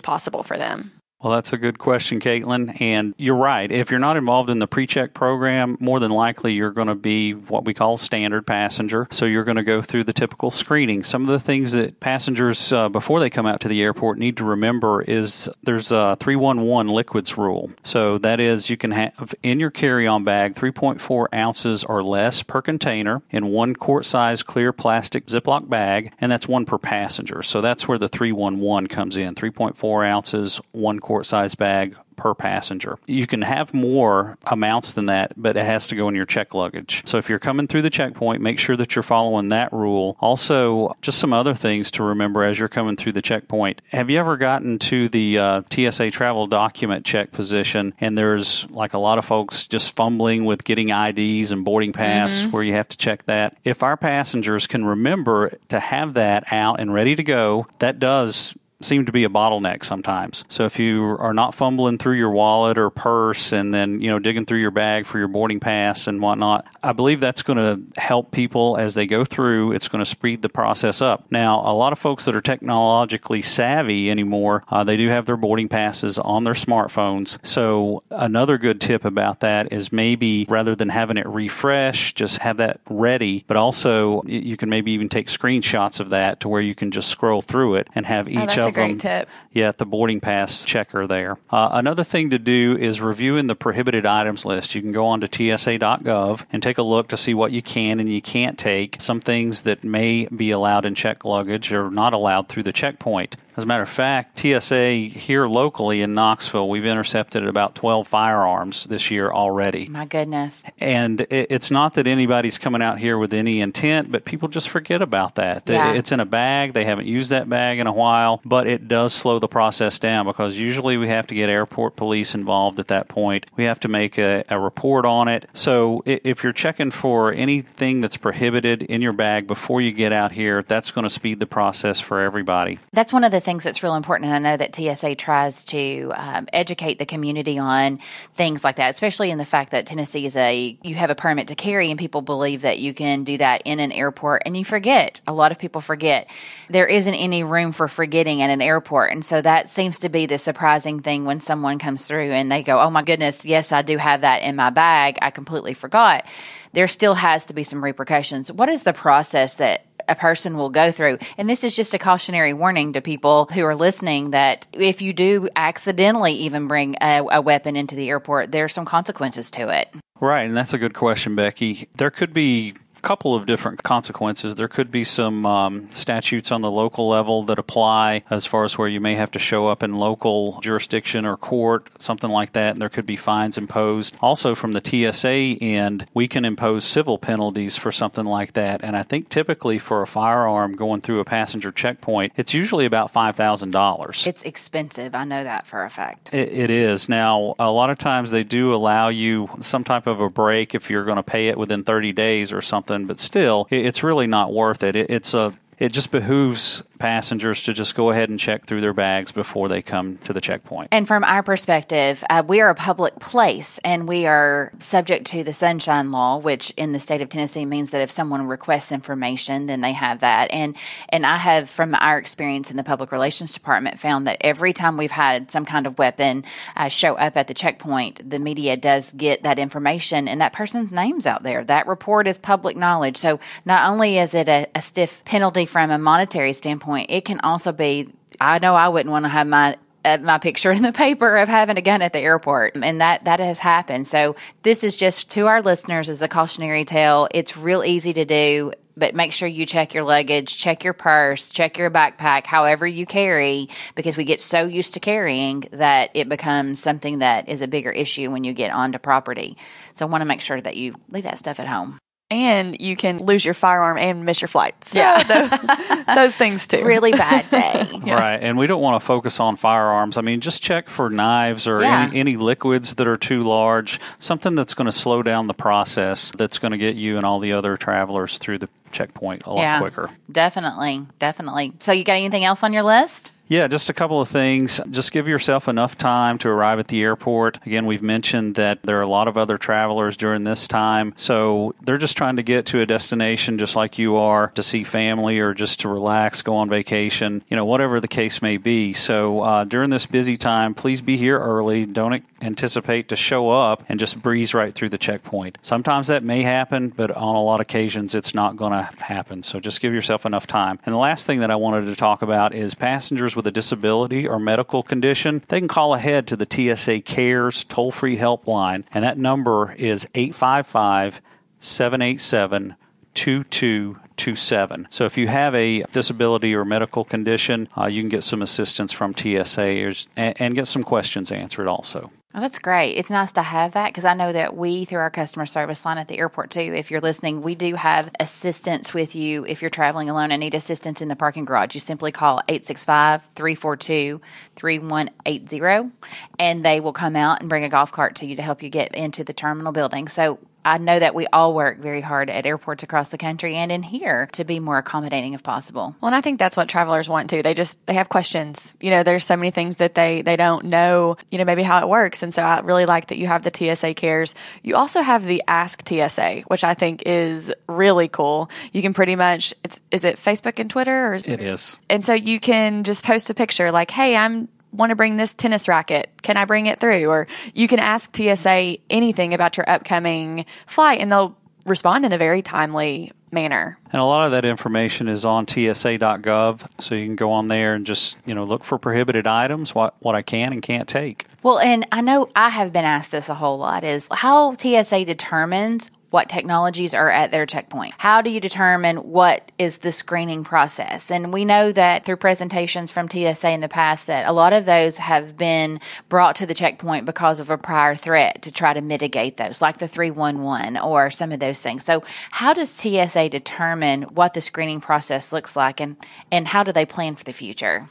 possible 0.00 0.44
for 0.44 0.56
them? 0.56 0.92
Well, 1.22 1.32
that's 1.34 1.52
a 1.52 1.58
good 1.58 1.78
question, 1.78 2.18
Caitlin. 2.18 2.80
And 2.80 3.14
you're 3.16 3.36
right. 3.36 3.70
If 3.70 3.92
you're 3.92 4.00
not 4.00 4.16
involved 4.16 4.50
in 4.50 4.58
the 4.58 4.66
pre 4.66 4.88
check 4.88 5.14
program, 5.14 5.76
more 5.78 6.00
than 6.00 6.10
likely 6.10 6.54
you're 6.54 6.72
going 6.72 6.88
to 6.88 6.96
be 6.96 7.32
what 7.32 7.64
we 7.64 7.74
call 7.74 7.96
standard 7.96 8.44
passenger. 8.44 9.06
So 9.12 9.26
you're 9.26 9.44
going 9.44 9.56
to 9.56 9.62
go 9.62 9.82
through 9.82 10.04
the 10.04 10.12
typical 10.12 10.50
screening. 10.50 11.04
Some 11.04 11.22
of 11.22 11.28
the 11.28 11.38
things 11.38 11.72
that 11.72 12.00
passengers, 12.00 12.72
uh, 12.72 12.88
before 12.88 13.20
they 13.20 13.30
come 13.30 13.46
out 13.46 13.60
to 13.60 13.68
the 13.68 13.82
airport, 13.82 14.18
need 14.18 14.36
to 14.38 14.44
remember 14.44 15.00
is 15.02 15.48
there's 15.62 15.92
a 15.92 16.16
311 16.18 16.92
liquids 16.92 17.38
rule. 17.38 17.70
So 17.84 18.18
that 18.18 18.40
is 18.40 18.68
you 18.68 18.76
can 18.76 18.90
have 18.90 19.32
in 19.44 19.60
your 19.60 19.70
carry 19.70 20.08
on 20.08 20.24
bag 20.24 20.56
3.4 20.56 21.28
ounces 21.32 21.84
or 21.84 22.02
less 22.02 22.42
per 22.42 22.60
container 22.60 23.22
in 23.30 23.46
one 23.46 23.76
quart 23.76 24.06
size 24.06 24.42
clear 24.42 24.72
plastic 24.72 25.26
Ziploc 25.26 25.68
bag, 25.68 26.12
and 26.20 26.32
that's 26.32 26.48
one 26.48 26.66
per 26.66 26.78
passenger. 26.78 27.44
So 27.44 27.60
that's 27.60 27.86
where 27.86 27.98
the 27.98 28.08
311 28.08 28.88
comes 28.88 29.16
in 29.16 29.36
3.4 29.36 30.08
ounces, 30.08 30.60
one 30.72 30.98
quart 30.98 31.11
quart 31.12 31.26
size 31.26 31.54
bag 31.54 31.94
per 32.16 32.34
passenger. 32.34 32.98
You 33.06 33.26
can 33.26 33.42
have 33.42 33.74
more 33.74 34.38
amounts 34.46 34.94
than 34.94 35.06
that, 35.06 35.34
but 35.36 35.58
it 35.58 35.66
has 35.66 35.88
to 35.88 35.94
go 35.94 36.08
in 36.08 36.14
your 36.14 36.24
check 36.24 36.54
luggage. 36.54 37.02
So 37.04 37.18
if 37.18 37.28
you're 37.28 37.38
coming 37.38 37.66
through 37.66 37.82
the 37.82 37.90
checkpoint, 37.90 38.40
make 38.40 38.58
sure 38.58 38.76
that 38.76 38.94
you're 38.94 39.02
following 39.02 39.48
that 39.48 39.74
rule. 39.74 40.16
Also, 40.20 40.96
just 41.02 41.18
some 41.18 41.34
other 41.34 41.52
things 41.52 41.90
to 41.92 42.02
remember 42.02 42.44
as 42.44 42.58
you're 42.58 42.70
coming 42.70 42.96
through 42.96 43.12
the 43.12 43.20
checkpoint. 43.20 43.82
Have 43.88 44.08
you 44.08 44.18
ever 44.18 44.38
gotten 44.38 44.78
to 44.78 45.10
the 45.10 45.38
uh, 45.38 45.62
TSA 45.70 46.12
travel 46.12 46.46
document 46.46 47.04
check 47.04 47.30
position 47.30 47.92
and 48.00 48.16
there's 48.16 48.70
like 48.70 48.94
a 48.94 48.98
lot 48.98 49.18
of 49.18 49.26
folks 49.26 49.66
just 49.66 49.94
fumbling 49.94 50.46
with 50.46 50.64
getting 50.64 50.88
IDs 50.88 51.52
and 51.52 51.62
boarding 51.62 51.92
pass 51.92 52.40
mm-hmm. 52.40 52.52
where 52.52 52.62
you 52.62 52.72
have 52.72 52.88
to 52.88 52.96
check 52.96 53.24
that? 53.24 53.54
If 53.64 53.82
our 53.82 53.98
passengers 53.98 54.66
can 54.66 54.86
remember 54.86 55.58
to 55.68 55.78
have 55.78 56.14
that 56.14 56.50
out 56.50 56.80
and 56.80 56.94
ready 56.94 57.16
to 57.16 57.22
go, 57.22 57.66
that 57.80 57.98
does 57.98 58.54
seem 58.84 59.06
to 59.06 59.12
be 59.12 59.24
a 59.24 59.28
bottleneck 59.28 59.84
sometimes. 59.84 60.44
So 60.48 60.64
if 60.64 60.78
you 60.78 61.16
are 61.18 61.34
not 61.34 61.54
fumbling 61.54 61.98
through 61.98 62.16
your 62.16 62.30
wallet 62.30 62.78
or 62.78 62.90
purse 62.90 63.52
and 63.52 63.72
then, 63.72 64.00
you 64.00 64.08
know, 64.08 64.18
digging 64.18 64.46
through 64.46 64.60
your 64.60 64.70
bag 64.70 65.06
for 65.06 65.18
your 65.18 65.28
boarding 65.28 65.60
pass 65.60 66.06
and 66.06 66.20
whatnot, 66.20 66.66
I 66.82 66.92
believe 66.92 67.20
that's 67.20 67.42
going 67.42 67.58
to 67.58 68.00
help 68.00 68.30
people 68.30 68.76
as 68.76 68.94
they 68.94 69.06
go 69.06 69.24
through. 69.24 69.72
It's 69.72 69.88
going 69.88 70.02
to 70.02 70.08
speed 70.08 70.42
the 70.42 70.48
process 70.48 71.00
up. 71.00 71.26
Now, 71.30 71.60
a 71.60 71.74
lot 71.74 71.92
of 71.92 71.98
folks 71.98 72.24
that 72.24 72.36
are 72.36 72.40
technologically 72.40 73.42
savvy 73.42 74.10
anymore, 74.10 74.64
uh, 74.68 74.84
they 74.84 74.96
do 74.96 75.08
have 75.08 75.26
their 75.26 75.36
boarding 75.36 75.68
passes 75.68 76.18
on 76.18 76.44
their 76.44 76.54
smartphones. 76.54 77.44
So 77.46 78.02
another 78.10 78.58
good 78.58 78.80
tip 78.80 79.04
about 79.04 79.40
that 79.40 79.72
is 79.72 79.92
maybe 79.92 80.46
rather 80.48 80.74
than 80.74 80.88
having 80.88 81.16
it 81.16 81.26
refresh, 81.26 82.14
just 82.14 82.38
have 82.38 82.58
that 82.58 82.80
ready, 82.88 83.44
but 83.46 83.56
also 83.56 84.22
you 84.24 84.56
can 84.56 84.68
maybe 84.68 84.92
even 84.92 85.08
take 85.08 85.28
screenshots 85.28 86.00
of 86.00 86.10
that 86.10 86.40
to 86.40 86.48
where 86.48 86.60
you 86.60 86.74
can 86.74 86.90
just 86.90 87.08
scroll 87.08 87.42
through 87.42 87.76
it 87.76 87.88
and 87.94 88.06
have 88.06 88.28
oh, 88.28 88.30
each 88.30 88.58
oh, 88.58 88.68
of 88.68 88.71
great 88.72 89.00
tip. 89.00 89.28
Yeah, 89.52 89.72
the 89.72 89.86
boarding 89.86 90.20
pass 90.20 90.64
checker 90.64 91.06
there. 91.06 91.38
Uh, 91.50 91.70
another 91.72 92.04
thing 92.04 92.30
to 92.30 92.38
do 92.38 92.76
is 92.76 93.00
reviewing 93.00 93.46
the 93.46 93.54
prohibited 93.54 94.06
items 94.06 94.44
list. 94.44 94.74
You 94.74 94.82
can 94.82 94.92
go 94.92 95.06
on 95.06 95.20
to 95.20 95.26
TSA.gov 95.26 96.44
and 96.52 96.62
take 96.62 96.78
a 96.78 96.82
look 96.82 97.08
to 97.08 97.16
see 97.16 97.34
what 97.34 97.52
you 97.52 97.62
can 97.62 98.00
and 98.00 98.08
you 98.08 98.22
can't 98.22 98.58
take. 98.58 99.00
Some 99.00 99.20
things 99.20 99.62
that 99.62 99.84
may 99.84 100.26
be 100.26 100.50
allowed 100.50 100.86
in 100.86 100.94
check 100.94 101.24
luggage 101.24 101.72
are 101.72 101.90
not 101.90 102.12
allowed 102.12 102.48
through 102.48 102.64
the 102.64 102.72
checkpoint. 102.72 103.36
As 103.56 103.64
a 103.64 103.66
matter 103.66 103.82
of 103.82 103.88
fact, 103.88 104.38
TSA 104.38 104.92
here 104.92 105.46
locally 105.46 106.00
in 106.00 106.14
Knoxville, 106.14 106.68
we've 106.68 106.86
intercepted 106.86 107.46
about 107.46 107.74
12 107.74 108.08
firearms 108.08 108.84
this 108.84 109.10
year 109.10 109.30
already. 109.30 109.88
My 109.88 110.06
goodness. 110.06 110.64
And 110.78 111.26
it's 111.28 111.70
not 111.70 111.94
that 111.94 112.06
anybody's 112.06 112.56
coming 112.56 112.80
out 112.80 112.98
here 112.98 113.18
with 113.18 113.34
any 113.34 113.60
intent, 113.60 114.10
but 114.10 114.24
people 114.24 114.48
just 114.48 114.70
forget 114.70 115.02
about 115.02 115.34
that. 115.34 115.68
Yeah. 115.68 115.92
It's 115.92 116.12
in 116.12 116.20
a 116.20 116.24
bag. 116.24 116.72
They 116.72 116.84
haven't 116.84 117.06
used 117.06 117.30
that 117.30 117.46
bag 117.48 117.78
in 117.78 117.86
a 117.86 117.92
while, 117.92 118.40
but 118.44 118.66
it 118.66 118.88
does 118.88 119.12
slow 119.12 119.38
the 119.38 119.48
process 119.48 119.98
down 119.98 120.24
because 120.24 120.56
usually 120.56 120.96
we 120.96 121.08
have 121.08 121.26
to 121.26 121.34
get 121.34 121.50
airport 121.50 121.94
police 121.94 122.34
involved 122.34 122.78
at 122.78 122.88
that 122.88 123.08
point. 123.08 123.44
We 123.56 123.64
have 123.64 123.80
to 123.80 123.88
make 123.88 124.18
a, 124.18 124.44
a 124.48 124.58
report 124.58 125.04
on 125.04 125.28
it. 125.28 125.46
So 125.52 126.02
if 126.06 126.42
you're 126.42 126.54
checking 126.54 126.90
for 126.90 127.32
anything 127.32 128.00
that's 128.00 128.16
prohibited 128.16 128.82
in 128.82 129.02
your 129.02 129.12
bag 129.12 129.46
before 129.46 129.82
you 129.82 129.92
get 129.92 130.12
out 130.12 130.32
here, 130.32 130.62
that's 130.62 130.90
going 130.90 131.04
to 131.04 131.10
speed 131.10 131.38
the 131.38 131.46
process 131.46 132.00
for 132.00 132.20
everybody. 132.20 132.78
That's 132.92 133.12
one 133.12 133.24
of 133.24 133.30
the 133.30 133.41
things 133.42 133.64
that's 133.64 133.82
real 133.82 133.94
important. 133.94 134.30
And 134.30 134.46
I 134.46 134.50
know 134.50 134.56
that 134.56 134.74
TSA 134.74 135.16
tries 135.16 135.64
to 135.66 136.12
um, 136.14 136.48
educate 136.52 136.98
the 136.98 137.06
community 137.06 137.58
on 137.58 137.98
things 138.34 138.64
like 138.64 138.76
that, 138.76 138.90
especially 138.90 139.30
in 139.30 139.38
the 139.38 139.44
fact 139.44 139.72
that 139.72 139.86
Tennessee 139.86 140.26
is 140.26 140.36
a, 140.36 140.76
you 140.82 140.94
have 140.94 141.10
a 141.10 141.14
permit 141.14 141.48
to 141.48 141.54
carry 141.54 141.90
and 141.90 141.98
people 141.98 142.22
believe 142.22 142.62
that 142.62 142.78
you 142.78 142.94
can 142.94 143.24
do 143.24 143.38
that 143.38 143.62
in 143.64 143.80
an 143.80 143.92
airport 143.92 144.42
and 144.46 144.56
you 144.56 144.64
forget. 144.64 145.20
A 145.26 145.32
lot 145.32 145.52
of 145.52 145.58
people 145.58 145.80
forget. 145.80 146.28
There 146.70 146.86
isn't 146.86 147.14
any 147.14 147.44
room 147.44 147.72
for 147.72 147.88
forgetting 147.88 148.42
at 148.42 148.50
an 148.50 148.62
airport. 148.62 149.12
And 149.12 149.24
so 149.24 149.40
that 149.40 149.68
seems 149.68 150.00
to 150.00 150.08
be 150.08 150.26
the 150.26 150.38
surprising 150.38 151.00
thing 151.00 151.24
when 151.24 151.40
someone 151.40 151.78
comes 151.78 152.06
through 152.06 152.32
and 152.32 152.50
they 152.50 152.62
go, 152.62 152.80
oh 152.80 152.90
my 152.90 153.02
goodness, 153.02 153.44
yes, 153.44 153.72
I 153.72 153.82
do 153.82 153.98
have 153.98 154.22
that 154.22 154.42
in 154.42 154.56
my 154.56 154.70
bag. 154.70 155.18
I 155.20 155.30
completely 155.30 155.74
forgot. 155.74 156.24
There 156.72 156.88
still 156.88 157.14
has 157.14 157.46
to 157.46 157.54
be 157.54 157.64
some 157.64 157.84
repercussions. 157.84 158.50
What 158.50 158.70
is 158.70 158.82
the 158.82 158.94
process 158.94 159.54
that 159.54 159.84
a 160.08 160.14
person 160.14 160.56
will 160.56 160.70
go 160.70 160.90
through. 160.90 161.18
And 161.36 161.48
this 161.48 161.64
is 161.64 161.74
just 161.76 161.94
a 161.94 161.98
cautionary 161.98 162.52
warning 162.52 162.92
to 162.94 163.00
people 163.00 163.46
who 163.52 163.64
are 163.64 163.76
listening 163.76 164.30
that 164.30 164.68
if 164.72 165.02
you 165.02 165.12
do 165.12 165.48
accidentally 165.56 166.32
even 166.34 166.68
bring 166.68 166.96
a, 167.00 167.26
a 167.30 167.40
weapon 167.40 167.76
into 167.76 167.96
the 167.96 168.08
airport, 168.08 168.52
there's 168.52 168.72
some 168.72 168.84
consequences 168.84 169.50
to 169.52 169.68
it. 169.68 169.92
Right, 170.20 170.42
and 170.42 170.56
that's 170.56 170.72
a 170.72 170.78
good 170.78 170.94
question, 170.94 171.34
Becky. 171.34 171.88
There 171.96 172.10
could 172.10 172.32
be 172.32 172.74
couple 173.02 173.34
of 173.34 173.46
different 173.46 173.82
consequences. 173.82 174.54
There 174.54 174.68
could 174.68 174.90
be 174.90 175.04
some 175.04 175.44
um, 175.44 175.90
statutes 175.90 176.52
on 176.52 176.62
the 176.62 176.70
local 176.70 177.08
level 177.08 177.42
that 177.44 177.58
apply 177.58 178.22
as 178.30 178.46
far 178.46 178.64
as 178.64 178.78
where 178.78 178.88
you 178.88 179.00
may 179.00 179.16
have 179.16 179.30
to 179.32 179.38
show 179.38 179.66
up 179.66 179.82
in 179.82 179.94
local 179.94 180.60
jurisdiction 180.60 181.26
or 181.26 181.36
court, 181.36 181.88
something 181.98 182.30
like 182.30 182.52
that, 182.52 182.72
and 182.72 182.80
there 182.80 182.88
could 182.88 183.04
be 183.04 183.16
fines 183.16 183.58
imposed. 183.58 184.14
Also, 184.20 184.54
from 184.54 184.72
the 184.72 184.80
TSA 184.80 185.62
end, 185.62 186.06
we 186.14 186.28
can 186.28 186.44
impose 186.44 186.84
civil 186.84 187.18
penalties 187.18 187.76
for 187.76 187.90
something 187.90 188.24
like 188.24 188.52
that. 188.52 188.82
And 188.84 188.96
I 188.96 189.02
think 189.02 189.28
typically 189.28 189.78
for 189.78 190.02
a 190.02 190.06
firearm 190.06 190.74
going 190.74 191.00
through 191.00 191.20
a 191.20 191.24
passenger 191.24 191.72
checkpoint, 191.72 192.32
it's 192.36 192.54
usually 192.54 192.86
about 192.86 193.12
$5,000. 193.12 194.26
It's 194.26 194.42
expensive. 194.44 195.14
I 195.14 195.24
know 195.24 195.42
that 195.42 195.66
for 195.66 195.82
a 195.84 195.90
fact. 195.90 196.32
It, 196.32 196.52
it 196.52 196.70
is. 196.70 197.08
Now, 197.08 197.56
a 197.58 197.70
lot 197.70 197.90
of 197.90 197.98
times 197.98 198.30
they 198.30 198.44
do 198.44 198.72
allow 198.72 199.08
you 199.08 199.50
some 199.60 199.82
type 199.82 200.06
of 200.06 200.20
a 200.20 200.30
break 200.30 200.74
if 200.74 200.88
you're 200.88 201.04
going 201.04 201.16
to 201.16 201.22
pay 201.22 201.48
it 201.48 201.58
within 201.58 201.82
30 201.82 202.12
days 202.12 202.52
or 202.52 202.62
something 202.62 202.91
something, 202.92 203.06
but 203.06 203.18
still, 203.20 203.66
it's 203.70 204.02
really 204.02 204.26
not 204.26 204.52
worth 204.52 204.82
it. 204.82 204.96
It's 204.96 205.34
a 205.34 205.52
it 205.82 205.90
just 205.90 206.12
behooves 206.12 206.84
passengers 207.00 207.64
to 207.64 207.72
just 207.72 207.96
go 207.96 208.10
ahead 208.10 208.28
and 208.30 208.38
check 208.38 208.64
through 208.64 208.80
their 208.80 208.92
bags 208.92 209.32
before 209.32 209.66
they 209.66 209.82
come 209.82 210.16
to 210.18 210.32
the 210.32 210.40
checkpoint. 210.40 210.86
And 210.92 211.08
from 211.08 211.24
our 211.24 211.42
perspective, 211.42 212.22
uh, 212.30 212.44
we 212.46 212.60
are 212.60 212.70
a 212.70 212.76
public 212.76 213.18
place 213.18 213.80
and 213.82 214.06
we 214.06 214.24
are 214.28 214.70
subject 214.78 215.26
to 215.32 215.42
the 215.42 215.52
Sunshine 215.52 216.12
Law, 216.12 216.38
which 216.38 216.70
in 216.76 216.92
the 216.92 217.00
state 217.00 217.20
of 217.20 217.28
Tennessee 217.30 217.64
means 217.64 217.90
that 217.90 218.00
if 218.00 218.12
someone 218.12 218.46
requests 218.46 218.92
information, 218.92 219.66
then 219.66 219.80
they 219.80 219.92
have 219.92 220.20
that. 220.20 220.52
And 220.52 220.76
and 221.08 221.26
I 221.26 221.36
have, 221.36 221.68
from 221.68 221.96
our 221.96 222.16
experience 222.16 222.70
in 222.70 222.76
the 222.76 222.84
public 222.84 223.10
relations 223.10 223.52
department, 223.52 223.98
found 223.98 224.28
that 224.28 224.36
every 224.40 224.72
time 224.72 224.96
we've 224.96 225.10
had 225.10 225.50
some 225.50 225.64
kind 225.64 225.88
of 225.88 225.98
weapon 225.98 226.44
uh, 226.76 226.88
show 226.88 227.16
up 227.16 227.36
at 227.36 227.48
the 227.48 227.54
checkpoint, 227.54 228.30
the 228.30 228.38
media 228.38 228.76
does 228.76 229.12
get 229.14 229.42
that 229.42 229.58
information 229.58 230.28
and 230.28 230.40
that 230.40 230.52
person's 230.52 230.92
name's 230.92 231.26
out 231.26 231.42
there. 231.42 231.64
That 231.64 231.88
report 231.88 232.28
is 232.28 232.38
public 232.38 232.76
knowledge. 232.76 233.16
So 233.16 233.40
not 233.64 233.90
only 233.90 234.18
is 234.18 234.32
it 234.34 234.48
a, 234.48 234.68
a 234.76 234.82
stiff 234.82 235.24
penalty 235.24 235.66
from 235.72 235.90
a 235.90 235.98
monetary 235.98 236.52
standpoint, 236.52 237.10
it 237.10 237.24
can 237.24 237.40
also 237.40 237.72
be. 237.72 238.12
I 238.40 238.58
know 238.58 238.74
I 238.74 238.88
wouldn't 238.88 239.10
want 239.10 239.24
to 239.24 239.28
have 239.28 239.46
my 239.46 239.76
uh, 240.04 240.18
my 240.22 240.38
picture 240.38 240.70
in 240.78 240.82
the 240.82 240.92
paper 240.92 241.36
of 241.38 241.48
having 241.48 241.78
a 241.78 241.82
gun 241.82 242.02
at 242.02 242.12
the 242.12 242.20
airport 242.20 242.76
and 242.76 243.00
that 243.00 243.24
that 243.24 243.40
has 243.40 243.58
happened. 243.58 244.06
So 244.06 244.36
this 244.62 244.84
is 244.84 244.96
just 244.96 245.30
to 245.32 245.46
our 245.46 245.62
listeners 245.62 246.08
as 246.08 246.22
a 246.22 246.28
cautionary 246.28 246.84
tale. 246.84 247.28
It's 247.32 247.56
real 247.56 247.82
easy 247.82 248.12
to 248.12 248.24
do 248.24 248.72
but 248.94 249.14
make 249.14 249.32
sure 249.32 249.48
you 249.48 249.64
check 249.64 249.94
your 249.94 250.04
luggage 250.04 250.58
check 250.58 250.84
your 250.84 250.92
purse 250.92 251.48
check 251.48 251.78
your 251.78 251.90
backpack 251.90 252.44
however 252.44 252.86
you 252.86 253.06
carry 253.06 253.70
because 253.94 254.18
we 254.18 254.24
get 254.24 254.38
so 254.38 254.66
used 254.66 254.92
to 254.92 255.00
carrying 255.00 255.64
that 255.72 256.10
it 256.12 256.28
becomes 256.28 256.78
something 256.78 257.20
that 257.20 257.48
is 257.48 257.62
a 257.62 257.66
bigger 257.66 257.90
issue 257.90 258.30
when 258.30 258.44
you 258.44 258.52
get 258.52 258.70
onto 258.70 258.98
property. 258.98 259.56
So 259.94 260.06
i 260.06 260.10
want 260.10 260.20
to 260.20 260.26
make 260.26 260.42
sure 260.42 260.60
that 260.60 260.76
you 260.76 260.94
leave 261.10 261.24
that 261.24 261.38
stuff 261.38 261.58
at 261.58 261.66
home 261.66 261.98
and 262.32 262.80
you 262.80 262.96
can 262.96 263.18
lose 263.18 263.44
your 263.44 263.54
firearm 263.54 263.98
and 263.98 264.24
miss 264.24 264.40
your 264.40 264.48
flight. 264.48 264.74
So 264.84 264.98
Yeah. 264.98 265.22
tho- 266.06 266.14
those 266.14 266.34
things 266.34 266.66
too. 266.66 266.84
really 266.84 267.10
bad 267.26 267.48
day 267.50 267.88
Right, 268.12 268.38
and 268.40 268.56
we 268.58 268.66
don't 268.66 268.80
want 268.80 269.00
to 269.00 269.06
focus 269.06 269.38
on 269.40 269.56
firearms. 269.56 270.16
I 270.16 270.22
mean, 270.22 270.40
just 270.40 270.62
check 270.62 270.88
for 270.88 271.10
knives 271.10 271.68
or 271.68 271.80
Yeah. 271.82 272.06
any, 272.08 272.20
any 272.20 272.36
liquids 272.36 272.94
that 272.94 273.06
are 273.06 273.16
too 273.16 273.44
large, 273.44 274.00
something 274.18 274.54
that's 274.54 274.74
going 274.74 274.86
to 274.86 274.92
slow 274.92 275.22
down 275.22 275.46
the 275.46 275.54
process, 275.54 276.32
that's 276.36 276.58
going 276.58 276.72
to 276.72 276.78
get 276.78 276.96
you 276.96 277.16
and 277.18 277.26
all 277.26 277.38
the 277.38 277.52
other 277.52 277.76
travelers 277.76 278.38
through 278.38 278.58
the 278.58 278.68
checkpoint 278.92 279.46
a 279.46 279.50
lot 279.50 279.60
yeah 279.62 279.78
quicker. 279.80 280.10
definitely 280.30 281.06
definitely 281.18 281.72
so 281.78 281.92
you 281.92 282.04
got 282.04 282.12
anything 282.12 282.44
else 282.44 282.62
on 282.62 282.74
your 282.74 282.82
list 282.82 283.32
Yeah, 283.48 283.66
just 283.66 283.90
a 283.90 283.92
couple 283.92 284.20
of 284.20 284.28
things. 284.28 284.80
Just 284.90 285.12
give 285.12 285.28
yourself 285.28 285.68
enough 285.68 285.98
time 285.98 286.38
to 286.38 286.48
arrive 286.48 286.78
at 286.78 286.88
the 286.88 287.02
airport. 287.02 287.58
Again, 287.66 287.84
we've 287.84 288.02
mentioned 288.02 288.54
that 288.54 288.82
there 288.82 288.98
are 288.98 289.02
a 289.02 289.08
lot 289.08 289.28
of 289.28 289.36
other 289.36 289.58
travelers 289.58 290.16
during 290.16 290.44
this 290.44 290.66
time. 290.66 291.12
So 291.16 291.74
they're 291.82 291.98
just 291.98 292.16
trying 292.16 292.36
to 292.36 292.42
get 292.42 292.66
to 292.66 292.80
a 292.80 292.86
destination 292.86 293.58
just 293.58 293.76
like 293.76 293.98
you 293.98 294.16
are 294.16 294.48
to 294.54 294.62
see 294.62 294.84
family 294.84 295.38
or 295.38 295.52
just 295.52 295.80
to 295.80 295.88
relax, 295.88 296.40
go 296.40 296.56
on 296.56 296.70
vacation, 296.70 297.42
you 297.48 297.56
know, 297.56 297.66
whatever 297.66 298.00
the 298.00 298.08
case 298.08 298.40
may 298.40 298.56
be. 298.56 298.94
So 298.94 299.42
uh, 299.42 299.64
during 299.64 299.90
this 299.90 300.06
busy 300.06 300.38
time, 300.38 300.72
please 300.72 301.02
be 301.02 301.18
here 301.18 301.38
early. 301.38 301.84
Don't 301.84 302.24
anticipate 302.40 303.08
to 303.08 303.16
show 303.16 303.50
up 303.50 303.84
and 303.88 304.00
just 304.00 304.22
breeze 304.22 304.54
right 304.54 304.74
through 304.74 304.88
the 304.88 304.98
checkpoint. 304.98 305.58
Sometimes 305.62 306.06
that 306.06 306.22
may 306.22 306.42
happen, 306.42 306.88
but 306.88 307.10
on 307.10 307.36
a 307.36 307.42
lot 307.42 307.56
of 307.56 307.62
occasions, 307.66 308.14
it's 308.14 308.34
not 308.34 308.56
going 308.56 308.72
to 308.72 308.88
happen. 309.02 309.42
So 309.42 309.60
just 309.60 309.80
give 309.80 309.92
yourself 309.92 310.24
enough 310.24 310.46
time. 310.46 310.78
And 310.86 310.94
the 310.94 310.98
last 310.98 311.26
thing 311.26 311.40
that 311.40 311.50
I 311.50 311.56
wanted 311.56 311.84
to 311.86 311.96
talk 311.96 312.22
about 312.22 312.54
is 312.54 312.74
passengers 312.74 313.31
with 313.36 313.46
a 313.46 313.50
disability 313.50 314.26
or 314.26 314.38
medical 314.38 314.82
condition. 314.82 315.42
They 315.48 315.58
can 315.58 315.68
call 315.68 315.94
ahead 315.94 316.26
to 316.28 316.36
the 316.36 316.46
TSA 316.48 317.02
Cares 317.02 317.64
toll 317.64 317.90
free 317.90 318.16
helpline, 318.16 318.84
and 318.92 319.04
that 319.04 319.18
number 319.18 319.72
is 319.72 320.08
855 320.14 321.20
787 321.58 322.76
2227. 323.14 324.86
So 324.90 325.04
if 325.04 325.18
you 325.18 325.28
have 325.28 325.54
a 325.54 325.82
disability 325.92 326.54
or 326.54 326.64
medical 326.64 327.04
condition, 327.04 327.68
uh, 327.76 327.86
you 327.86 328.02
can 328.02 328.08
get 328.08 328.24
some 328.24 328.42
assistance 328.42 328.92
from 328.92 329.14
TSA 329.14 329.94
and, 330.16 330.40
and 330.40 330.54
get 330.54 330.66
some 330.66 330.82
questions 330.82 331.30
answered 331.30 331.68
also. 331.68 332.10
Oh, 332.34 332.40
that's 332.40 332.58
great. 332.58 332.92
It's 332.94 333.10
nice 333.10 333.32
to 333.32 333.42
have 333.42 333.72
that 333.72 333.88
because 333.88 334.06
I 334.06 334.14
know 334.14 334.32
that 334.32 334.56
we, 334.56 334.86
through 334.86 335.00
our 335.00 335.10
customer 335.10 335.44
service 335.44 335.84
line 335.84 335.98
at 335.98 336.08
the 336.08 336.16
airport, 336.16 336.48
too, 336.48 336.60
if 336.60 336.90
you're 336.90 337.02
listening, 337.02 337.42
we 337.42 337.54
do 337.54 337.74
have 337.74 338.10
assistance 338.18 338.94
with 338.94 339.14
you 339.14 339.44
if 339.44 339.60
you're 339.60 339.68
traveling 339.68 340.08
alone 340.08 340.32
and 340.32 340.40
need 340.40 340.54
assistance 340.54 341.02
in 341.02 341.08
the 341.08 341.16
parking 341.16 341.44
garage. 341.44 341.74
You 341.74 341.80
simply 341.80 342.10
call 342.10 342.40
865 342.48 343.24
342 343.34 344.22
3180 344.56 345.92
and 346.38 346.64
they 346.64 346.80
will 346.80 346.94
come 346.94 347.16
out 347.16 347.40
and 347.40 347.50
bring 347.50 347.64
a 347.64 347.68
golf 347.68 347.92
cart 347.92 348.16
to 348.16 348.26
you 348.26 348.36
to 348.36 348.42
help 348.42 348.62
you 348.62 348.70
get 348.70 348.94
into 348.94 349.24
the 349.24 349.34
terminal 349.34 349.72
building. 349.72 350.08
So 350.08 350.38
I 350.64 350.78
know 350.78 350.98
that 350.98 351.14
we 351.14 351.26
all 351.32 351.54
work 351.54 351.78
very 351.78 352.00
hard 352.00 352.30
at 352.30 352.46
airports 352.46 352.82
across 352.82 353.08
the 353.10 353.18
country 353.18 353.56
and 353.56 353.72
in 353.72 353.82
here 353.82 354.28
to 354.32 354.44
be 354.44 354.60
more 354.60 354.78
accommodating 354.78 355.34
if 355.34 355.42
possible. 355.42 355.96
Well, 356.00 356.08
and 356.08 356.14
I 356.14 356.20
think 356.20 356.38
that's 356.38 356.56
what 356.56 356.68
travelers 356.68 357.08
want 357.08 357.30
too. 357.30 357.42
They 357.42 357.54
just 357.54 357.84
they 357.86 357.94
have 357.94 358.08
questions. 358.08 358.76
You 358.80 358.90
know, 358.90 359.02
there's 359.02 359.24
so 359.26 359.36
many 359.36 359.50
things 359.50 359.76
that 359.76 359.94
they 359.94 360.22
they 360.22 360.36
don't 360.36 360.66
know. 360.66 361.16
You 361.30 361.38
know, 361.38 361.44
maybe 361.44 361.62
how 361.62 361.80
it 361.80 361.88
works. 361.88 362.22
And 362.22 362.32
so 362.32 362.42
I 362.42 362.60
really 362.60 362.86
like 362.86 363.06
that 363.08 363.18
you 363.18 363.26
have 363.26 363.42
the 363.42 363.50
TSA 363.52 363.94
Cares. 363.94 364.34
You 364.62 364.76
also 364.76 365.02
have 365.02 365.24
the 365.24 365.42
Ask 365.48 365.86
TSA, 365.88 366.42
which 366.46 366.64
I 366.64 366.74
think 366.74 367.02
is 367.06 367.52
really 367.68 368.08
cool. 368.08 368.50
You 368.72 368.82
can 368.82 368.94
pretty 368.94 369.16
much 369.16 369.54
it's 369.64 369.80
is 369.90 370.04
it 370.04 370.16
Facebook 370.16 370.58
and 370.58 370.70
Twitter 370.70 371.08
or 371.08 371.14
is, 371.14 371.24
It 371.24 371.40
is. 371.40 371.76
and 371.90 372.04
so 372.04 372.14
you 372.14 372.38
can 372.38 372.84
just 372.84 373.04
post 373.04 373.30
a 373.30 373.34
picture 373.34 373.72
like, 373.72 373.90
"Hey, 373.90 374.16
I'm 374.16 374.48
want 374.72 374.90
to 374.90 374.96
bring 374.96 375.16
this 375.16 375.34
tennis 375.34 375.68
racket. 375.68 376.10
Can 376.22 376.36
I 376.36 376.44
bring 376.44 376.66
it 376.66 376.80
through?" 376.80 377.06
Or 377.06 377.26
you 377.54 377.68
can 377.68 377.78
ask 377.78 378.14
TSA 378.14 378.78
anything 378.90 379.34
about 379.34 379.56
your 379.56 379.68
upcoming 379.68 380.46
flight 380.66 381.00
and 381.00 381.10
they'll 381.10 381.36
respond 381.66 382.04
in 382.04 382.12
a 382.12 382.18
very 382.18 382.42
timely 382.42 383.12
manner. 383.32 383.78
And 383.92 384.00
a 384.00 384.04
lot 384.04 384.26
of 384.26 384.32
that 384.32 384.44
information 384.44 385.08
is 385.08 385.24
on 385.24 385.48
TSA.gov, 385.48 386.66
so 386.78 386.94
you 386.94 387.06
can 387.06 387.16
go 387.16 387.32
on 387.32 387.48
there 387.48 387.74
and 387.74 387.86
just 387.86 388.18
you 388.26 388.34
know 388.34 388.44
look 388.44 388.62
for 388.64 388.78
prohibited 388.78 389.26
items, 389.26 389.74
what 389.74 389.94
what 390.00 390.14
I 390.14 390.22
can 390.22 390.52
and 390.52 390.62
can't 390.62 390.88
take. 390.88 391.26
Well, 391.42 391.58
and 391.58 391.86
I 391.90 392.02
know 392.02 392.28
I 392.36 392.50
have 392.50 392.72
been 392.72 392.84
asked 392.84 393.10
this 393.10 393.28
a 393.28 393.34
whole 393.34 393.58
lot 393.58 393.84
is 393.84 394.08
how 394.12 394.54
TSA 394.54 395.04
determines 395.04 395.90
what 396.12 396.28
technologies 396.28 396.94
are 396.94 397.10
at 397.10 397.30
their 397.30 397.46
checkpoint. 397.46 397.94
How 397.98 398.22
do 398.22 398.30
you 398.30 398.40
determine 398.40 398.96
what 398.98 399.50
is 399.58 399.78
the 399.78 399.92
screening 399.92 400.44
process? 400.44 401.10
And 401.10 401.32
we 401.32 401.44
know 401.44 401.72
that 401.72 402.04
through 402.04 402.16
presentations 402.16 402.90
from 402.90 403.08
TSA 403.08 403.50
in 403.50 403.60
the 403.60 403.68
past 403.68 404.06
that 404.06 404.28
a 404.28 404.32
lot 404.32 404.52
of 404.52 404.66
those 404.66 404.98
have 404.98 405.36
been 405.36 405.80
brought 406.08 406.36
to 406.36 406.46
the 406.46 406.54
checkpoint 406.54 407.06
because 407.06 407.40
of 407.40 407.50
a 407.50 407.58
prior 407.58 407.94
threat 407.94 408.42
to 408.42 408.52
try 408.52 408.74
to 408.74 408.80
mitigate 408.80 409.38
those, 409.38 409.62
like 409.62 409.78
the 409.78 409.88
311 409.88 410.76
or 410.76 411.10
some 411.10 411.32
of 411.32 411.40
those 411.40 411.60
things. 411.60 411.84
So, 411.84 412.04
how 412.30 412.52
does 412.52 412.70
TSA 412.70 413.30
determine 413.30 414.02
what 414.02 414.34
the 414.34 414.40
screening 414.40 414.80
process 414.80 415.32
looks 415.32 415.56
like 415.56 415.80
and, 415.80 415.96
and 416.30 416.46
how 416.46 416.62
do 416.62 416.72
they 416.72 416.84
plan 416.84 417.16
for 417.16 417.24
the 417.24 417.32
future? 417.32 417.88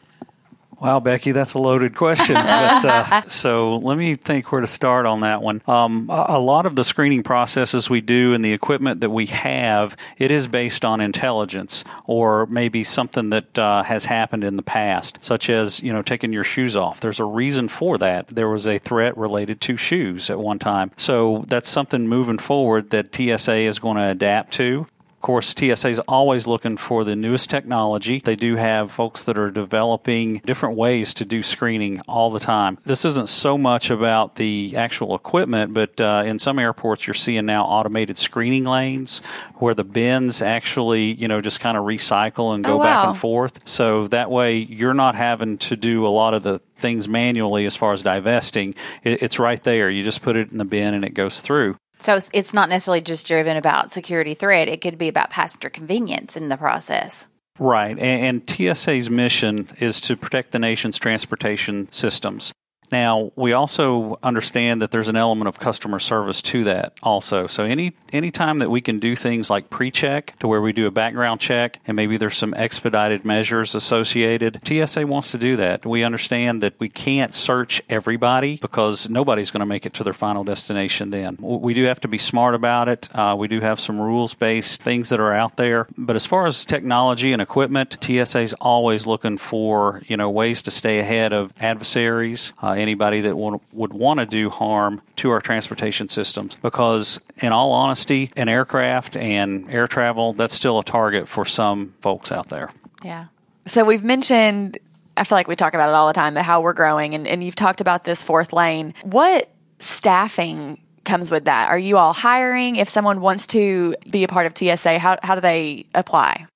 Wow, 0.82 1.00
Becky, 1.00 1.32
that's 1.32 1.54
a 1.54 1.60
loaded 1.60 1.96
question. 1.96 2.34
but, 2.36 2.86
uh, 2.86 3.22
so 3.30 3.78
let 3.78 4.00
me 4.00 4.16
think 4.16 4.52
where 4.52 4.62
to 4.62 4.68
start 4.68 5.06
on 5.06 5.22
that 5.22 5.44
one. 5.44 5.62
Um, 5.68 6.10
a, 6.10 6.40
lot 6.40 6.66
of 6.66 6.76
the 6.76 6.84
screening 6.84 7.22
processes 7.22 7.88
we 7.88 8.02
do 8.02 8.34
and 8.34 8.44
the 8.44 8.52
equipment 8.52 9.02
that 9.02 9.12
we 9.12 9.28
have, 9.28 9.96
it 10.18 10.32
is 10.32 10.48
based 10.48 10.84
on 10.84 11.00
intelligence 11.00 11.84
or 12.06 12.48
maybe 12.48 12.84
something 12.84 13.30
that 13.30 13.60
uh, 13.60 13.84
has 13.84 14.06
happened 14.06 14.44
in 14.44 14.56
the 14.56 14.64
past, 14.64 15.20
such 15.22 15.52
as 15.52 15.84
you 15.84 15.94
know 15.94 16.02
taking 16.02 16.34
your 16.34 16.44
shoes 16.44 16.76
off. 16.76 17.00
There's 17.00 17.20
a 17.20 17.26
reason 17.26 17.68
for 17.68 18.00
that. 18.00 18.30
There 18.30 18.50
was 18.50 18.68
a 18.68 18.80
threat 18.80 19.16
related 19.16 19.62
to 19.62 19.78
shoes 19.78 20.32
at 20.32 20.40
one 20.40 20.58
time, 20.58 20.90
so 20.98 21.46
that's 21.48 21.70
something 21.70 22.08
moving 22.08 22.40
forward 22.40 22.90
that 22.90 23.14
TSA 23.14 23.54
is 23.54 23.78
going 23.78 23.98
to 23.98 24.08
adapt 24.08 24.54
to. 24.54 24.88
Of 25.22 25.26
course, 25.26 25.54
TSA 25.56 25.88
is 25.90 26.00
always 26.08 26.48
looking 26.48 26.78
for 26.78 27.04
the 27.04 27.16
newest 27.16 27.52
technology. 27.52 28.22
They 28.26 28.36
do 28.36 28.56
have 28.56 28.90
folks 28.90 29.24
that 29.26 29.38
are 29.38 29.52
developing 29.52 30.40
different 30.40 30.76
ways 30.78 31.14
to 31.14 31.26
do 31.26 31.44
screening 31.44 32.02
all 32.08 32.32
the 32.32 32.40
time. 32.40 32.80
This 32.86 33.06
isn't 33.06 33.30
so 33.30 33.56
much 33.56 33.92
about 33.92 34.34
the 34.38 34.74
actual 34.76 35.14
equipment, 35.14 35.76
but 35.76 36.02
uh, 36.02 36.24
in 36.26 36.40
some 36.40 36.58
airports, 36.58 37.06
you're 37.06 37.14
seeing 37.14 37.46
now 37.46 37.66
automated 37.66 38.18
screening 38.18 38.64
lanes 38.64 39.20
where 39.60 39.76
the 39.76 39.84
bins 39.84 40.42
actually, 40.42 41.12
you 41.12 41.28
know, 41.28 41.40
just 41.40 41.60
kind 41.60 41.78
of 41.78 41.84
recycle 41.84 42.56
and 42.56 42.64
go 42.64 42.80
Oh, 42.80 42.84
back 42.84 43.06
and 43.06 43.16
forth. 43.16 43.60
So 43.64 44.08
that 44.08 44.32
way, 44.32 44.56
you're 44.58 44.96
not 44.96 45.14
having 45.14 45.60
to 45.60 45.76
do 45.76 46.04
a 46.08 46.10
lot 46.10 46.34
of 46.34 46.42
the 46.42 46.62
things 46.78 47.08
manually 47.08 47.68
as 47.68 47.76
far 47.76 47.94
as 47.94 48.02
divesting. 48.02 48.74
It's 49.04 49.38
right 49.38 49.62
there. 49.62 49.88
You 49.88 50.04
just 50.04 50.24
put 50.24 50.36
it 50.36 50.52
in 50.52 50.58
the 50.58 50.66
bin 50.66 50.96
and 50.96 51.06
it 51.06 51.14
goes 51.14 51.42
through. 51.42 51.78
So 52.02 52.20
it's, 52.34 52.54
not 52.54 52.68
necessarily 52.70 53.02
just 53.02 53.28
driven 53.28 53.58
about 53.58 53.92
security 53.92 54.34
threat. 54.34 54.68
It 54.68 54.82
could 54.82 54.98
be 54.98 55.08
about 55.08 55.30
passenger 55.30 55.70
convenience 55.70 56.36
in 56.36 56.50
the 56.50 56.58
process. 56.58 57.28
Right. 57.60 57.98
And 58.00 58.50
TSA's 58.50 59.10
mission 59.10 59.70
is 59.80 60.02
to 60.02 60.18
protect 60.18 60.52
the 60.52 60.60
nation's 60.60 60.98
transportation 60.98 61.92
systems. 61.92 62.52
Now, 62.92 63.32
we 63.36 63.54
also 63.54 64.20
understand 64.22 64.82
that 64.82 64.92
there's 64.92 65.08
an 65.08 65.16
element 65.16 65.48
of 65.48 65.60
customer 65.60 66.00
service 66.00 66.42
to 66.44 66.64
that 66.66 66.94
also. 67.02 67.48
So 67.48 67.64
any 67.64 67.94
any 68.12 68.32
time 68.32 68.60
that 68.60 68.70
we 68.70 68.82
can 68.82 69.00
do 69.00 69.16
things 69.16 69.50
like 69.50 69.70
pre-check 69.70 70.38
to 70.40 70.48
where 70.48 70.62
we 70.62 70.74
do 70.74 70.86
a 70.86 70.92
background 70.92 71.40
check 71.40 71.80
and 71.88 71.96
maybe 71.96 72.18
there's 72.18 72.38
some 72.38 72.54
expedited 72.54 73.24
measures 73.24 73.74
associated, 73.74 74.60
TSA 74.66 75.08
wants 75.08 75.32
to 75.32 75.38
do 75.38 75.56
that. 75.58 75.86
We 75.86 76.04
understand 76.04 76.62
that 76.62 76.74
we 76.80 76.90
can't 76.90 77.34
search 77.34 77.82
everybody 77.90 78.58
because 78.58 79.10
nobody's 79.10 79.52
going 79.52 79.62
to 79.62 79.66
make 79.66 79.86
it 79.86 79.94
to 79.96 80.04
their 80.04 80.14
final 80.14 80.44
destination 80.44 81.10
then. 81.10 81.38
We 81.40 81.74
do 81.74 81.84
have 81.86 82.02
to 82.02 82.08
be 82.08 82.18
smart 82.18 82.56
about 82.56 82.90
it. 82.90 83.10
Uh, 83.16 83.36
we 83.38 83.48
do 83.48 83.62
have 83.62 83.80
some 83.80 84.00
rules-based 84.00 84.82
things 84.82 85.10
that 85.10 85.20
are 85.20 85.34
out 85.34 85.58
there. 85.58 85.88
But 85.98 86.16
as 86.16 86.26
far 86.26 86.46
as 86.48 86.66
technology 86.66 87.34
and 87.34 87.42
equipment, 87.42 87.98
TSA's 88.02 88.54
always 88.54 89.08
looking 89.08 89.38
for, 89.38 90.02
you 90.08 90.18
know, 90.18 90.30
ways 90.30 90.62
to 90.64 90.72
stay 90.72 91.00
ahead 91.00 91.34
of 91.34 91.54
adversaries, 91.62 92.54
uh, 92.62 92.76
anybody 92.82 93.22
that 93.22 93.38
would, 93.38 93.62
want 93.94 94.20
to 94.20 94.26
do 94.26 94.50
harm 94.50 95.02
to 95.18 95.32
our 95.32 95.42
transportation 95.42 96.10
systems. 96.10 96.56
Because, 96.62 97.20
in 97.38 97.52
all 97.52 97.72
honesty, 97.72 98.32
an 98.36 98.50
aircraft 98.50 99.16
and 99.16 99.70
air 99.70 99.88
travel, 99.88 100.34
that's 100.34 100.54
still 100.54 100.80
a 100.80 100.84
target 100.84 101.28
for 101.28 101.46
some 101.46 101.94
folks 102.02 102.32
out 102.32 102.50
there. 102.50 102.72
Yeah. 103.04 103.28
So 103.66 103.86
we've 103.86 104.04
mentioned, 104.04 104.78
I 105.16 105.24
feel 105.24 105.38
like 105.38 105.48
we 105.48 105.56
talk 105.56 105.74
about 105.74 105.90
it 105.90 105.96
all 105.96 106.08
the 106.08 106.14
time, 106.14 106.36
how 106.36 106.62
we're 106.62 106.74
growing, 106.74 107.16
and, 107.16 107.28
and 107.28 107.44
you've 107.44 107.56
talked 107.56 107.82
about 107.82 108.04
this 108.04 108.24
fourth 108.24 108.54
lane. 108.54 108.94
What 109.04 109.50
staffing 109.80 110.80
comes 111.04 111.32
with 111.32 111.46
that? 111.46 111.70
Are 111.70 111.80
you 111.80 111.98
all 111.98 112.14
hiring? 112.14 112.76
If 112.76 112.90
someone 112.90 113.22
wants 113.22 113.48
to 113.48 113.96
be 114.10 114.24
a 114.24 114.28
part 114.28 114.46
of 114.46 114.58
TSA, 114.58 115.00
how, 115.00 115.18
how 115.22 115.36
do 115.36 115.42
they 115.42 115.86
apply? 115.94 116.48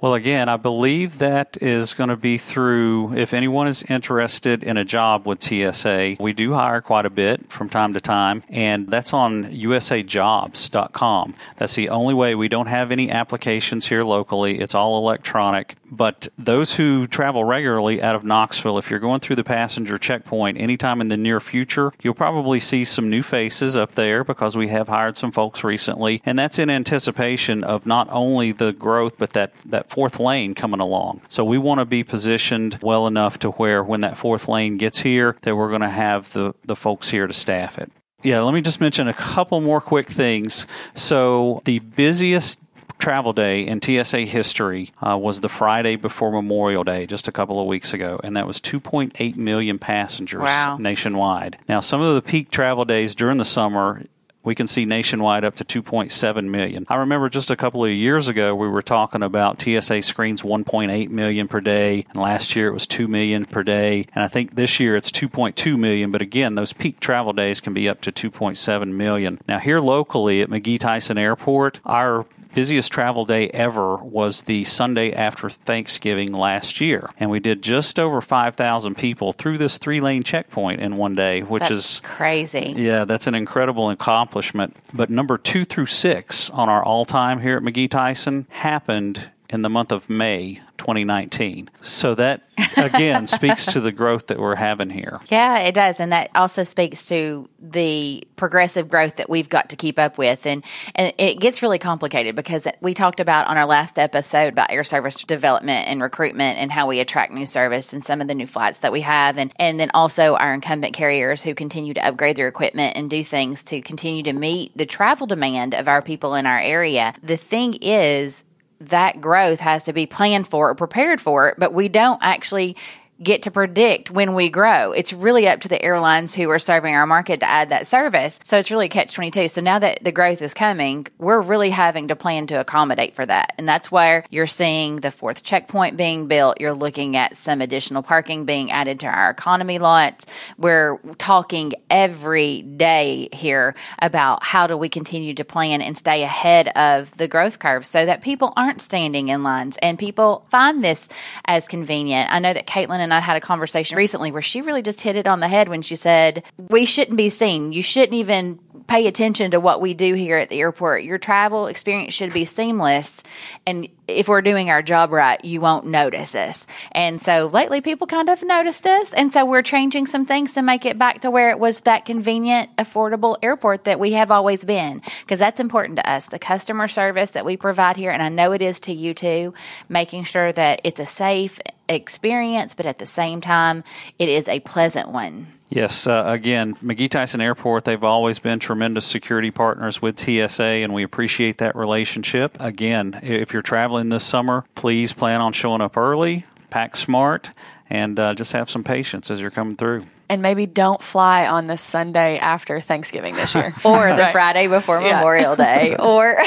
Well, 0.00 0.14
again, 0.14 0.48
I 0.48 0.56
believe 0.56 1.18
that 1.18 1.56
is 1.60 1.92
going 1.92 2.10
to 2.10 2.16
be 2.16 2.38
through 2.38 3.16
if 3.16 3.34
anyone 3.34 3.66
is 3.66 3.82
interested 3.82 4.62
in 4.62 4.76
a 4.76 4.84
job 4.84 5.26
with 5.26 5.42
TSA. 5.42 6.18
We 6.20 6.32
do 6.32 6.52
hire 6.52 6.80
quite 6.80 7.04
a 7.04 7.10
bit 7.10 7.50
from 7.50 7.68
time 7.68 7.94
to 7.94 8.00
time, 8.00 8.44
and 8.48 8.86
that's 8.86 9.12
on 9.12 9.46
usajobs.com. 9.46 11.34
That's 11.56 11.74
the 11.74 11.88
only 11.88 12.14
way. 12.14 12.36
We 12.36 12.46
don't 12.46 12.68
have 12.68 12.92
any 12.92 13.10
applications 13.10 13.86
here 13.86 14.04
locally, 14.04 14.60
it's 14.60 14.76
all 14.76 14.98
electronic. 14.98 15.74
But 15.90 16.28
those 16.38 16.74
who 16.74 17.06
travel 17.06 17.44
regularly 17.44 18.00
out 18.00 18.14
of 18.14 18.22
Knoxville, 18.22 18.78
if 18.78 18.90
you're 18.90 19.00
going 19.00 19.20
through 19.20 19.36
the 19.36 19.44
passenger 19.44 19.98
checkpoint 19.98 20.58
anytime 20.58 21.00
in 21.00 21.08
the 21.08 21.16
near 21.16 21.40
future, 21.40 21.92
you'll 22.02 22.14
probably 22.14 22.60
see 22.60 22.84
some 22.84 23.10
new 23.10 23.22
faces 23.22 23.76
up 23.76 23.94
there 23.96 24.22
because 24.22 24.56
we 24.56 24.68
have 24.68 24.88
hired 24.88 25.16
some 25.16 25.32
folks 25.32 25.64
recently. 25.64 26.22
And 26.24 26.38
that's 26.38 26.58
in 26.58 26.70
anticipation 26.70 27.64
of 27.64 27.86
not 27.86 28.06
only 28.10 28.52
the 28.52 28.72
growth, 28.72 29.18
but 29.18 29.32
that, 29.32 29.52
that 29.66 29.87
fourth 29.90 30.20
lane 30.20 30.54
coming 30.54 30.80
along. 30.80 31.22
So 31.28 31.44
we 31.44 31.58
want 31.58 31.80
to 31.80 31.84
be 31.84 32.04
positioned 32.04 32.78
well 32.82 33.06
enough 33.06 33.38
to 33.40 33.50
where 33.52 33.82
when 33.82 34.02
that 34.02 34.16
fourth 34.16 34.48
lane 34.48 34.76
gets 34.76 34.98
here, 34.98 35.36
that 35.42 35.56
we're 35.56 35.68
going 35.68 35.82
to 35.82 35.88
have 35.88 36.32
the, 36.32 36.54
the 36.64 36.76
folks 36.76 37.08
here 37.08 37.26
to 37.26 37.32
staff 37.32 37.78
it. 37.78 37.90
Yeah, 38.22 38.40
let 38.40 38.52
me 38.52 38.60
just 38.60 38.80
mention 38.80 39.06
a 39.06 39.14
couple 39.14 39.60
more 39.60 39.80
quick 39.80 40.08
things. 40.08 40.66
So 40.94 41.62
the 41.64 41.78
busiest 41.78 42.58
travel 42.98 43.32
day 43.32 43.64
in 43.66 43.80
TSA 43.80 44.20
history 44.20 44.92
uh, 45.00 45.16
was 45.16 45.40
the 45.40 45.48
Friday 45.48 45.96
before 45.96 46.32
Memorial 46.32 46.82
Day, 46.82 47.06
just 47.06 47.28
a 47.28 47.32
couple 47.32 47.60
of 47.60 47.66
weeks 47.66 47.94
ago, 47.94 48.20
and 48.22 48.36
that 48.36 48.46
was 48.46 48.60
2.8 48.60 49.36
million 49.36 49.78
passengers 49.78 50.42
wow. 50.42 50.76
nationwide. 50.78 51.58
Now, 51.68 51.80
some 51.80 52.00
of 52.00 52.14
the 52.14 52.22
peak 52.22 52.50
travel 52.50 52.84
days 52.84 53.14
during 53.14 53.38
the 53.38 53.44
summer 53.44 54.02
we 54.48 54.54
can 54.54 54.66
see 54.66 54.86
nationwide 54.86 55.44
up 55.44 55.54
to 55.56 55.64
2.7 55.82 56.44
million. 56.46 56.86
I 56.88 56.96
remember 56.96 57.28
just 57.28 57.50
a 57.50 57.56
couple 57.56 57.84
of 57.84 57.90
years 57.90 58.28
ago 58.28 58.54
we 58.54 58.66
were 58.66 58.80
talking 58.80 59.22
about 59.22 59.60
TSA 59.60 60.00
screens 60.00 60.42
1.8 60.42 61.10
million 61.10 61.48
per 61.48 61.60
day, 61.60 62.06
and 62.08 62.16
last 62.22 62.56
year 62.56 62.68
it 62.68 62.72
was 62.72 62.86
2 62.86 63.08
million 63.08 63.44
per 63.44 63.62
day, 63.62 64.06
and 64.14 64.24
I 64.24 64.28
think 64.28 64.54
this 64.54 64.80
year 64.80 64.96
it's 64.96 65.10
2.2 65.10 65.78
million. 65.78 66.10
But 66.10 66.22
again, 66.22 66.54
those 66.54 66.72
peak 66.72 66.98
travel 66.98 67.34
days 67.34 67.60
can 67.60 67.74
be 67.74 67.90
up 67.90 68.00
to 68.00 68.10
2.7 68.10 68.88
million. 68.88 69.38
Now 69.46 69.58
here 69.58 69.80
locally 69.80 70.40
at 70.40 70.48
McGhee 70.48 70.80
Tyson 70.80 71.18
Airport, 71.18 71.80
our 71.84 72.24
busiest 72.54 72.92
travel 72.92 73.24
day 73.24 73.48
ever 73.50 73.96
was 73.96 74.42
the 74.42 74.64
Sunday 74.64 75.12
after 75.12 75.48
Thanksgiving 75.48 76.32
last 76.32 76.80
year. 76.80 77.10
And 77.18 77.30
we 77.30 77.40
did 77.40 77.62
just 77.62 77.98
over 77.98 78.20
5,000 78.20 78.96
people 78.96 79.32
through 79.32 79.58
this 79.58 79.78
three 79.78 80.00
lane 80.00 80.22
checkpoint 80.22 80.80
in 80.80 80.96
one 80.96 81.14
day, 81.14 81.42
which 81.42 81.62
that's 81.62 81.72
is 81.72 82.00
crazy. 82.04 82.74
Yeah, 82.76 83.04
that's 83.04 83.26
an 83.26 83.34
incredible 83.34 83.90
accomplishment. 83.90 84.76
But 84.92 85.10
number 85.10 85.38
two 85.38 85.64
through 85.64 85.86
six 85.86 86.50
on 86.50 86.68
our 86.68 86.84
all 86.84 87.04
time 87.04 87.40
here 87.40 87.56
at 87.56 87.62
McGhee 87.62 87.90
Tyson 87.90 88.46
happened 88.50 89.30
in 89.48 89.62
the 89.62 89.70
month 89.70 89.92
of 89.92 90.10
May 90.10 90.60
2019. 90.78 91.68
So 91.82 92.14
that 92.14 92.42
again 92.76 93.26
speaks 93.26 93.66
to 93.66 93.80
the 93.80 93.92
growth 93.92 94.28
that 94.28 94.38
we're 94.38 94.54
having 94.54 94.90
here. 94.90 95.20
Yeah, 95.28 95.58
it 95.58 95.74
does, 95.74 96.00
and 96.00 96.12
that 96.12 96.30
also 96.34 96.62
speaks 96.62 97.08
to 97.08 97.48
the 97.60 98.26
progressive 98.36 98.88
growth 98.88 99.16
that 99.16 99.28
we've 99.28 99.48
got 99.48 99.70
to 99.70 99.76
keep 99.76 99.98
up 99.98 100.16
with, 100.16 100.46
and 100.46 100.64
and 100.94 101.12
it 101.18 101.40
gets 101.40 101.62
really 101.62 101.78
complicated 101.78 102.34
because 102.34 102.66
we 102.80 102.94
talked 102.94 103.20
about 103.20 103.48
on 103.48 103.58
our 103.58 103.66
last 103.66 103.98
episode 103.98 104.48
about 104.48 104.70
air 104.70 104.84
service 104.84 105.22
development 105.24 105.88
and 105.88 106.00
recruitment 106.00 106.58
and 106.58 106.72
how 106.72 106.86
we 106.86 107.00
attract 107.00 107.32
new 107.32 107.46
service 107.46 107.92
and 107.92 108.04
some 108.04 108.20
of 108.20 108.28
the 108.28 108.34
new 108.34 108.46
flights 108.46 108.78
that 108.78 108.92
we 108.92 109.02
have, 109.02 109.38
and 109.38 109.52
and 109.56 109.78
then 109.78 109.90
also 109.92 110.36
our 110.36 110.54
incumbent 110.54 110.94
carriers 110.94 111.42
who 111.42 111.54
continue 111.54 111.92
to 111.94 112.06
upgrade 112.06 112.36
their 112.36 112.48
equipment 112.48 112.96
and 112.96 113.10
do 113.10 113.22
things 113.22 113.62
to 113.64 113.82
continue 113.82 114.22
to 114.22 114.32
meet 114.32 114.76
the 114.76 114.86
travel 114.86 115.26
demand 115.26 115.74
of 115.74 115.88
our 115.88 116.00
people 116.00 116.34
in 116.34 116.46
our 116.46 116.60
area. 116.60 117.14
The 117.22 117.36
thing 117.36 117.74
is 117.74 118.44
that 118.80 119.20
growth 119.20 119.60
has 119.60 119.84
to 119.84 119.92
be 119.92 120.06
planned 120.06 120.46
for 120.48 120.70
or 120.70 120.74
prepared 120.74 121.20
for, 121.20 121.48
it, 121.48 121.56
but 121.58 121.72
we 121.72 121.88
don't 121.88 122.20
actually 122.22 122.76
get 123.22 123.42
to 123.42 123.50
predict 123.50 124.10
when 124.10 124.34
we 124.34 124.48
grow. 124.48 124.92
It's 124.92 125.12
really 125.12 125.48
up 125.48 125.60
to 125.62 125.68
the 125.68 125.82
airlines 125.82 126.34
who 126.34 126.48
are 126.50 126.58
serving 126.58 126.94
our 126.94 127.06
market 127.06 127.40
to 127.40 127.46
add 127.46 127.70
that 127.70 127.86
service. 127.86 128.38
So 128.44 128.58
it's 128.58 128.70
really 128.70 128.88
catch 128.88 129.14
22. 129.14 129.48
So 129.48 129.60
now 129.60 129.78
that 129.80 130.04
the 130.04 130.12
growth 130.12 130.40
is 130.40 130.54
coming, 130.54 131.06
we're 131.18 131.40
really 131.40 131.70
having 131.70 132.08
to 132.08 132.16
plan 132.16 132.46
to 132.48 132.60
accommodate 132.60 133.16
for 133.16 133.26
that. 133.26 133.54
And 133.58 133.68
that's 133.68 133.90
where 133.90 134.24
you're 134.30 134.46
seeing 134.46 134.96
the 134.96 135.10
fourth 135.10 135.42
checkpoint 135.42 135.96
being 135.96 136.28
built. 136.28 136.60
You're 136.60 136.72
looking 136.72 137.16
at 137.16 137.36
some 137.36 137.60
additional 137.60 138.02
parking 138.02 138.44
being 138.44 138.70
added 138.70 139.00
to 139.00 139.06
our 139.06 139.30
economy 139.30 139.78
lots. 139.78 140.26
We're 140.56 140.98
talking 141.18 141.72
every 141.90 142.62
day 142.62 143.28
here 143.32 143.74
about 144.00 144.44
how 144.44 144.68
do 144.68 144.76
we 144.76 144.88
continue 144.88 145.34
to 145.34 145.44
plan 145.44 145.82
and 145.82 145.98
stay 145.98 146.22
ahead 146.22 146.68
of 146.68 147.16
the 147.16 147.26
growth 147.26 147.58
curve 147.58 147.84
so 147.84 148.06
that 148.06 148.22
people 148.22 148.52
aren't 148.56 148.80
standing 148.80 149.28
in 149.28 149.42
lines 149.42 149.76
and 149.82 149.98
people 149.98 150.46
find 150.50 150.84
this 150.84 151.08
as 151.46 151.66
convenient. 151.66 152.32
I 152.32 152.38
know 152.38 152.52
that 152.52 152.66
Caitlin 152.66 153.00
and 153.00 153.07
and 153.08 153.14
I 153.14 153.20
had 153.20 153.36
a 153.36 153.40
conversation 153.40 153.96
recently 153.96 154.30
where 154.30 154.42
she 154.42 154.60
really 154.60 154.82
just 154.82 155.00
hit 155.00 155.16
it 155.16 155.26
on 155.26 155.40
the 155.40 155.48
head 155.48 155.70
when 155.70 155.80
she 155.80 155.96
said, 155.96 156.44
We 156.58 156.84
shouldn't 156.84 157.16
be 157.16 157.30
seen. 157.30 157.72
You 157.72 157.82
shouldn't 157.82 158.12
even 158.12 158.58
pay 158.88 159.06
attention 159.06 159.50
to 159.50 159.60
what 159.60 159.82
we 159.82 159.92
do 159.92 160.14
here 160.14 160.38
at 160.38 160.48
the 160.48 160.58
airport. 160.58 161.04
Your 161.04 161.18
travel 161.18 161.66
experience 161.66 162.14
should 162.14 162.32
be 162.32 162.46
seamless. 162.46 163.22
And 163.66 163.86
if 164.08 164.28
we're 164.28 164.40
doing 164.40 164.70
our 164.70 164.80
job 164.80 165.12
right, 165.12 165.44
you 165.44 165.60
won't 165.60 165.84
notice 165.84 166.34
us. 166.34 166.66
And 166.92 167.20
so 167.20 167.46
lately 167.48 167.82
people 167.82 168.06
kind 168.06 168.30
of 168.30 168.42
noticed 168.42 168.86
us. 168.86 169.12
And 169.12 169.30
so 169.30 169.44
we're 169.44 169.60
changing 169.62 170.06
some 170.06 170.24
things 170.24 170.54
to 170.54 170.62
make 170.62 170.86
it 170.86 170.98
back 170.98 171.20
to 171.20 171.30
where 171.30 171.50
it 171.50 171.58
was 171.58 171.82
that 171.82 172.06
convenient, 172.06 172.74
affordable 172.76 173.36
airport 173.42 173.84
that 173.84 174.00
we 174.00 174.12
have 174.12 174.30
always 174.30 174.64
been. 174.64 175.02
Because 175.20 175.38
that's 175.38 175.60
important 175.60 175.96
to 175.96 176.10
us. 176.10 176.24
The 176.24 176.38
customer 176.38 176.88
service 176.88 177.32
that 177.32 177.44
we 177.44 177.58
provide 177.58 177.98
here, 177.98 178.10
and 178.10 178.22
I 178.22 178.30
know 178.30 178.52
it 178.52 178.62
is 178.62 178.80
to 178.80 178.92
you 178.92 179.12
too, 179.12 179.52
making 179.90 180.24
sure 180.24 180.50
that 180.50 180.80
it's 180.82 180.98
a 180.98 181.06
safe 181.06 181.60
experience, 181.90 182.72
but 182.72 182.86
at 182.86 182.98
the 182.98 183.06
same 183.06 183.42
time, 183.42 183.84
it 184.18 184.30
is 184.30 184.48
a 184.48 184.60
pleasant 184.60 185.10
one. 185.10 185.57
Yes, 185.70 186.06
uh, 186.06 186.24
again, 186.26 186.76
McGhee 186.76 187.10
Tyson 187.10 187.42
Airport, 187.42 187.84
they've 187.84 188.02
always 188.02 188.38
been 188.38 188.58
tremendous 188.58 189.04
security 189.04 189.50
partners 189.50 190.00
with 190.00 190.18
TSA, 190.18 190.62
and 190.62 190.94
we 190.94 191.02
appreciate 191.02 191.58
that 191.58 191.76
relationship. 191.76 192.56
Again, 192.58 193.20
if 193.22 193.52
you're 193.52 193.60
traveling 193.60 194.08
this 194.08 194.24
summer, 194.24 194.64
please 194.74 195.12
plan 195.12 195.42
on 195.42 195.52
showing 195.52 195.82
up 195.82 195.98
early, 195.98 196.46
pack 196.70 196.96
smart, 196.96 197.50
and 197.90 198.18
uh, 198.18 198.34
just 198.34 198.52
have 198.52 198.70
some 198.70 198.82
patience 198.82 199.30
as 199.30 199.42
you're 199.42 199.50
coming 199.50 199.76
through. 199.76 200.06
And 200.30 200.42
maybe 200.42 200.66
don't 200.66 201.02
fly 201.02 201.46
on 201.46 201.66
the 201.66 201.76
Sunday 201.76 202.38
after 202.38 202.80
Thanksgiving 202.80 203.34
this 203.34 203.54
year. 203.54 203.72
or 203.84 204.12
the 204.12 204.22
right. 204.22 204.32
Friday 204.32 204.66
before 204.68 205.00
yeah. 205.00 205.16
Memorial 205.16 205.56
Day. 205.56 205.96
Or 206.08 206.38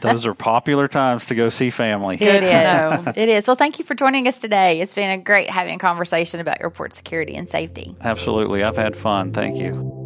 Those 0.00 0.26
are 0.26 0.34
popular 0.34 0.88
times 0.88 1.26
to 1.26 1.34
go 1.34 1.48
see 1.48 1.70
family. 1.70 2.16
It 2.20 2.42
is. 2.42 3.16
it 3.16 3.28
is. 3.28 3.46
Well, 3.46 3.56
thank 3.56 3.78
you 3.78 3.84
for 3.84 3.94
joining 3.94 4.26
us 4.26 4.40
today. 4.40 4.80
It's 4.80 4.94
been 4.94 5.10
a 5.10 5.18
great 5.18 5.50
having 5.50 5.76
a 5.76 5.78
conversation 5.78 6.40
about 6.40 6.60
airport 6.60 6.92
security 6.92 7.34
and 7.34 7.48
safety. 7.48 7.94
Absolutely. 8.00 8.62
I've 8.62 8.76
had 8.76 8.96
fun. 8.96 9.32
Thank 9.32 9.58
you. 9.58 10.01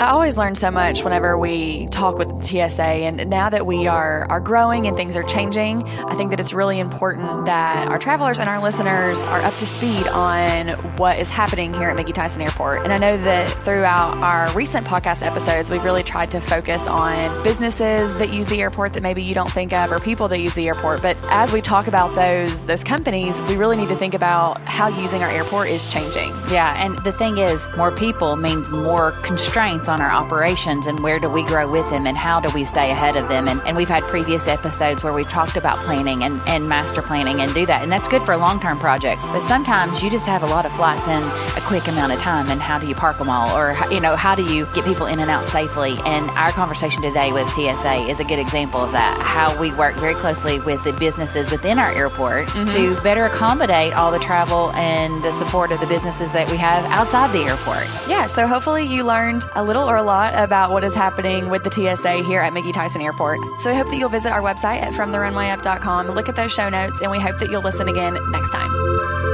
I 0.00 0.12
always 0.12 0.38
learn 0.38 0.54
so 0.54 0.70
much 0.70 1.04
whenever 1.04 1.36
we 1.36 1.86
talk 1.88 2.16
with 2.16 2.42
TSA, 2.42 2.82
and 2.82 3.28
now 3.28 3.50
that 3.50 3.66
we 3.66 3.86
are 3.86 4.26
are 4.30 4.40
growing 4.40 4.86
and 4.86 4.96
things 4.96 5.14
are 5.14 5.22
changing, 5.22 5.86
I 5.86 6.14
think 6.14 6.30
that 6.30 6.40
it's 6.40 6.54
really 6.54 6.80
important 6.80 7.44
that 7.44 7.86
our 7.88 7.98
travelers 7.98 8.40
and 8.40 8.48
our 8.48 8.62
listeners 8.62 9.22
are 9.22 9.42
up 9.42 9.58
to 9.58 9.66
speed 9.66 10.08
on 10.08 10.68
what 10.96 11.18
is 11.18 11.28
happening 11.28 11.74
here 11.74 11.90
at 11.90 11.98
McGhee 11.98 12.14
Tyson 12.14 12.40
Airport. 12.40 12.82
And 12.82 12.94
I 12.94 12.96
know 12.96 13.18
that 13.18 13.50
throughout 13.50 14.24
our 14.24 14.50
recent 14.54 14.86
podcast 14.86 15.22
episodes, 15.22 15.68
we've 15.68 15.84
really 15.84 16.02
tried 16.02 16.30
to 16.30 16.40
focus 16.40 16.86
on 16.86 17.42
businesses 17.42 18.14
that 18.14 18.32
use 18.32 18.46
the 18.46 18.62
airport 18.62 18.94
that 18.94 19.02
maybe 19.02 19.22
you 19.22 19.34
don't 19.34 19.52
think 19.52 19.74
of, 19.74 19.92
or 19.92 19.98
people 19.98 20.28
that 20.28 20.38
use 20.38 20.54
the 20.54 20.66
airport. 20.66 21.02
But 21.02 21.18
as 21.24 21.52
we 21.52 21.60
talk 21.60 21.88
about 21.88 22.14
those 22.14 22.64
those 22.64 22.84
companies, 22.84 23.42
we 23.42 23.56
really 23.56 23.76
need 23.76 23.90
to 23.90 23.96
think 23.96 24.14
about 24.14 24.66
how 24.66 24.88
using 24.88 25.22
our 25.22 25.30
airport 25.30 25.68
is 25.68 25.86
changing. 25.86 26.30
Yeah, 26.50 26.74
and 26.82 26.98
the 27.00 27.12
thing 27.12 27.36
is, 27.36 27.68
more 27.76 27.92
people 27.92 28.36
means 28.36 28.70
more 28.70 29.12
constraints 29.20 29.89
on 29.90 30.00
our 30.00 30.10
operations 30.10 30.86
and 30.86 31.00
where 31.00 31.18
do 31.18 31.28
we 31.28 31.44
grow 31.44 31.68
with 31.68 31.90
them 31.90 32.06
and 32.06 32.16
how 32.16 32.40
do 32.40 32.48
we 32.54 32.64
stay 32.64 32.90
ahead 32.90 33.16
of 33.16 33.28
them. 33.28 33.48
And, 33.48 33.60
and 33.66 33.76
we've 33.76 33.88
had 33.88 34.02
previous 34.04 34.48
episodes 34.48 35.04
where 35.04 35.12
we've 35.12 35.28
talked 35.28 35.56
about 35.56 35.80
planning 35.80 36.22
and, 36.24 36.40
and 36.46 36.68
master 36.68 37.02
planning 37.02 37.40
and 37.40 37.52
do 37.52 37.66
that. 37.66 37.82
And 37.82 37.92
that's 37.92 38.08
good 38.08 38.22
for 38.22 38.36
long 38.36 38.60
term 38.60 38.78
projects. 38.78 39.24
But 39.26 39.40
sometimes 39.40 40.02
you 40.02 40.10
just 40.10 40.26
have 40.26 40.42
a 40.42 40.46
lot 40.46 40.64
of 40.64 40.72
flights 40.72 41.06
in 41.06 41.22
a 41.22 41.60
quick 41.66 41.88
amount 41.88 42.12
of 42.12 42.20
time. 42.20 42.48
And 42.48 42.60
how 42.60 42.78
do 42.78 42.86
you 42.86 42.94
park 42.94 43.18
them 43.18 43.28
all? 43.28 43.56
Or, 43.56 43.76
you 43.90 44.00
know, 44.00 44.16
how 44.16 44.34
do 44.34 44.42
you 44.42 44.66
get 44.74 44.84
people 44.84 45.06
in 45.06 45.18
and 45.18 45.30
out 45.30 45.48
safely? 45.48 45.96
And 46.06 46.30
our 46.30 46.52
conversation 46.52 47.02
today 47.02 47.32
with 47.32 47.48
TSA 47.50 48.08
is 48.08 48.20
a 48.20 48.24
good 48.24 48.38
example 48.38 48.80
of 48.80 48.92
that. 48.92 49.20
How 49.20 49.58
we 49.60 49.72
work 49.72 49.96
very 49.96 50.14
closely 50.14 50.60
with 50.60 50.82
the 50.84 50.92
businesses 50.92 51.50
within 51.50 51.78
our 51.78 51.92
airport 51.92 52.46
mm-hmm. 52.46 52.66
to 52.66 53.02
better 53.02 53.24
accommodate 53.24 53.92
all 53.94 54.10
the 54.10 54.18
travel 54.18 54.72
and 54.74 55.22
the 55.22 55.32
support 55.32 55.72
of 55.72 55.80
the 55.80 55.86
businesses 55.86 56.32
that 56.32 56.48
we 56.50 56.56
have 56.56 56.84
outside 56.86 57.32
the 57.32 57.40
airport. 57.40 57.86
Yeah. 58.08 58.26
So 58.26 58.46
hopefully 58.46 58.84
you 58.84 59.04
learned 59.04 59.44
a 59.54 59.64
little 59.64 59.79
little 59.80 59.92
or 59.92 59.96
a 59.96 60.02
lot 60.02 60.34
about 60.36 60.70
what 60.70 60.84
is 60.84 60.94
happening 60.94 61.48
with 61.48 61.64
the 61.64 61.70
TSA 61.70 62.22
here 62.24 62.40
at 62.40 62.52
McGhee 62.52 62.72
Tyson 62.72 63.00
Airport. 63.00 63.38
So 63.60 63.70
we 63.70 63.76
hope 63.76 63.88
that 63.88 63.96
you'll 63.96 64.08
visit 64.08 64.32
our 64.32 64.42
website 64.42 64.82
at 64.82 64.92
FromTheRunwayUp.com, 64.92 66.08
look 66.08 66.28
at 66.28 66.36
those 66.36 66.52
show 66.52 66.68
notes, 66.68 67.00
and 67.00 67.10
we 67.10 67.18
hope 67.18 67.38
that 67.38 67.50
you'll 67.50 67.62
listen 67.62 67.88
again 67.88 68.18
next 68.30 68.50
time. 68.50 69.29